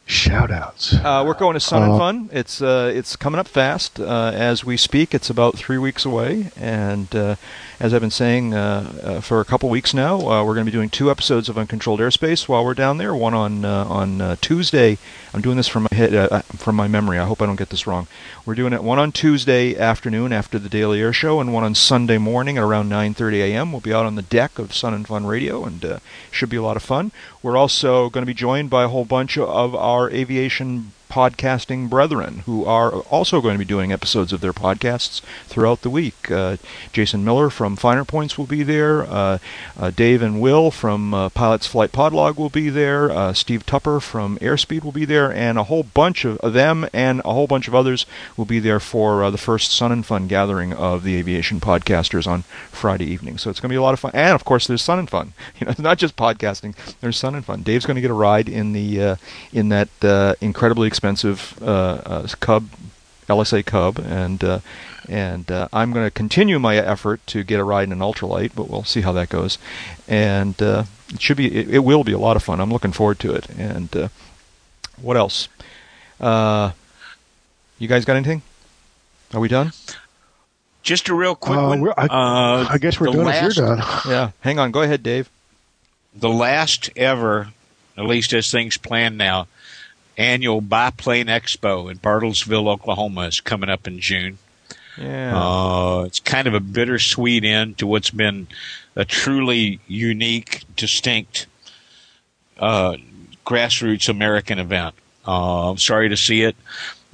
[0.07, 0.93] Shout outs.
[0.93, 2.29] Uh, we're going to Sun uh, and Fun.
[2.31, 5.15] It's uh, it's coming up fast uh, as we speak.
[5.15, 7.37] It's about three weeks away, and uh,
[7.81, 10.71] as I've been saying uh, uh, for a couple weeks now, uh, we're going to
[10.71, 13.15] be doing two episodes of Uncontrolled Airspace while we're down there.
[13.15, 14.99] One on uh, on uh, Tuesday.
[15.33, 17.19] I'm doing this from my head, uh, from my memory.
[17.19, 18.07] I hope I don't get this wrong.
[18.47, 21.75] We're doing it one on Tuesday afternoon after the Daily Air Show, and one on
[21.75, 23.73] Sunday morning at around 9:30 a.m.
[23.73, 26.01] We'll be out on the deck of Sun 'n Fun Radio, and
[26.31, 27.11] should be a lot of fun.
[27.43, 32.43] We're also going to be joined by a whole bunch of our aviation podcasting brethren
[32.45, 36.29] who are also going to be doing episodes of their podcasts throughout the week.
[36.29, 36.57] Uh,
[36.93, 39.05] Jason Miller from Finer Points will be there.
[39.05, 39.39] Uh,
[39.79, 43.13] uh, Dave and Will from uh, Pilot's Flight Podlog will be there.
[43.13, 47.21] Uh, Steve Tupper from Airspeed will be there, and a whole bunch of them and
[47.21, 48.07] a whole bunch of others
[48.37, 52.27] will be there for uh, the first Sun 'n Fun gathering of the aviation podcasters
[52.27, 52.43] on
[52.73, 53.39] Friday evening.
[53.39, 54.11] So it's going to be a lot of fun.
[54.15, 55.33] And of course, there's Sun 'n Fun.
[55.61, 56.75] You know, it's not just podcasting.
[57.01, 57.63] There's Sun 'n Fun.
[57.63, 59.17] Dave's going to get a ride in the
[59.53, 62.69] in that incredibly expensive expensive uh, uh, Cub,
[63.29, 64.61] LSA Cub, and uh,
[65.07, 68.53] and uh, I'm going to continue my effort to get a ride in an ultralight,
[68.55, 69.59] but we'll see how that goes.
[70.09, 72.59] And uh, it should be, it, it, will be a lot of fun.
[72.59, 73.51] I'm looking forward to it.
[73.51, 74.09] And uh,
[75.01, 75.49] what else?
[76.19, 78.41] you guys got anything?
[79.35, 79.73] Are we done?
[80.83, 81.93] Just a real quick one.
[81.99, 83.83] I, I, guess we're done last, you're done.
[84.09, 84.71] Yeah, hang on.
[84.71, 85.29] Go ahead, Dave.
[86.15, 87.49] The last ever,
[87.99, 89.49] at least as things planned now,
[90.17, 94.39] annual biplane expo in Bartlesville, Oklahoma is coming up in June.
[94.99, 95.33] Yeah.
[95.37, 98.47] Uh, it's kind of a bittersweet end to what's been
[98.95, 101.47] a truly unique, distinct,
[102.59, 102.97] uh,
[103.45, 104.95] grassroots American event.
[105.27, 106.57] Uh, I'm sorry to see it.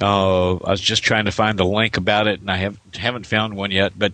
[0.00, 3.26] Uh, I was just trying to find a link about it, and I have, haven't
[3.26, 3.92] found one yet.
[3.98, 4.12] But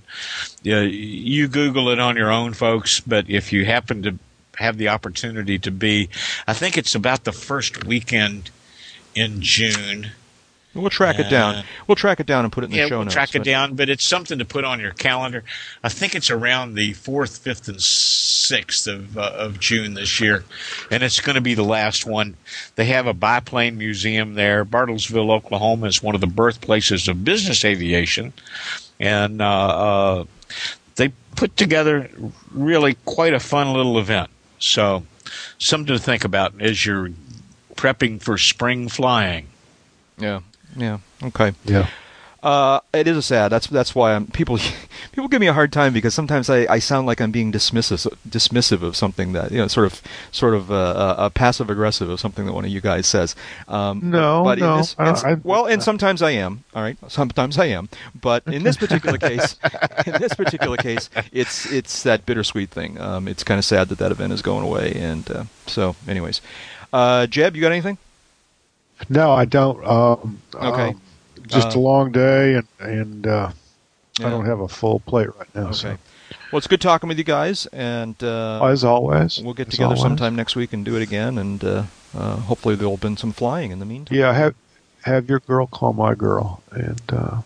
[0.66, 3.00] uh, you Google it on your own, folks.
[3.00, 4.18] But if you happen to
[4.56, 6.08] have the opportunity to be,
[6.46, 8.50] I think it's about the first weekend
[9.16, 10.12] in June.
[10.76, 11.64] We'll track it down.
[11.86, 13.14] We'll track it down and put it in the yeah, show we'll notes.
[13.14, 15.42] track it down, but it's something to put on your calendar.
[15.82, 20.44] I think it's around the fourth, fifth, and sixth of uh, of June this year,
[20.90, 22.36] and it's going to be the last one.
[22.74, 24.64] They have a biplane museum there.
[24.64, 28.34] Bartlesville, Oklahoma, is one of the birthplaces of business aviation,
[29.00, 30.24] and uh, uh,
[30.96, 32.10] they put together
[32.52, 34.28] really quite a fun little event.
[34.58, 35.04] So,
[35.58, 37.10] something to think about as you're
[37.76, 39.46] prepping for spring flying.
[40.18, 40.40] Yeah.
[40.76, 40.98] Yeah.
[41.22, 41.52] Okay.
[41.64, 41.88] Yeah.
[42.42, 43.48] Uh, it is a sad.
[43.50, 44.58] That's that's why I'm people
[45.12, 48.06] people give me a hard time because sometimes I, I sound like I'm being dismissive
[48.28, 50.00] dismissive of something that you know sort of
[50.30, 53.34] sort of uh, uh, passive aggressive of something that one of you guys says.
[53.66, 56.62] Um, No, but in no, this- I- and s- I- well, and sometimes I am.
[56.72, 57.88] All right, sometimes I am.
[58.20, 59.56] But in this particular case,
[60.06, 63.00] in this particular case, it's it's that bittersweet thing.
[63.00, 64.92] Um, it's kind of sad that that event is going away.
[64.94, 66.40] And uh, so, anyways,
[66.92, 67.98] uh, Jeb, you got anything?
[69.08, 69.84] No, I don't.
[69.86, 70.88] Um, Okay.
[70.90, 71.00] um,
[71.46, 73.50] just Uh, a long day, and and uh,
[74.18, 74.26] Yeah.
[74.28, 75.66] I don't have a full plate right now.
[75.66, 75.74] Okay.
[75.74, 75.96] So,
[76.50, 80.00] Well, it's good talking with you guys, and uh, as always, We'll get together always.
[80.02, 81.82] sometime next week and do it again, and uh,
[82.16, 84.16] uh, hopefully there'll have been some flying in the meantime.
[84.18, 84.54] Yeah, have
[85.02, 87.42] have your girl call my girl, and uh,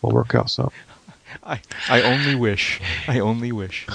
[0.00, 0.72] we'll work out something.
[1.44, 2.80] I, I only wish.
[3.08, 3.86] I only wish.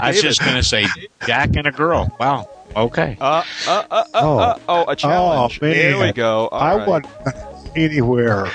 [0.00, 0.86] I was just going to say
[1.26, 2.14] Jack and a girl.
[2.18, 2.48] Wow.
[2.76, 3.16] Okay.
[3.20, 4.38] Uh, uh, uh, uh, Oh.
[4.38, 5.58] uh, oh, a challenge.
[5.62, 5.74] Oh, man.
[5.74, 6.48] There we go.
[6.48, 6.86] All I right.
[6.88, 8.50] wasn't anywhere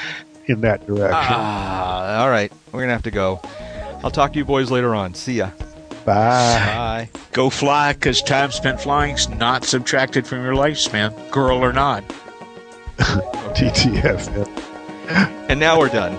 [0.45, 1.33] in that direction.
[1.35, 2.51] Ah, all right.
[2.71, 3.41] We're gonna have to go.
[4.03, 5.13] I'll talk to you boys later on.
[5.13, 5.49] See ya.
[6.05, 7.07] Bye.
[7.07, 7.09] Bye.
[7.31, 12.03] Go fly because time spent flying's not subtracted from your lifespan, girl or not.
[12.97, 14.29] TTF.
[15.49, 16.13] And now we're done.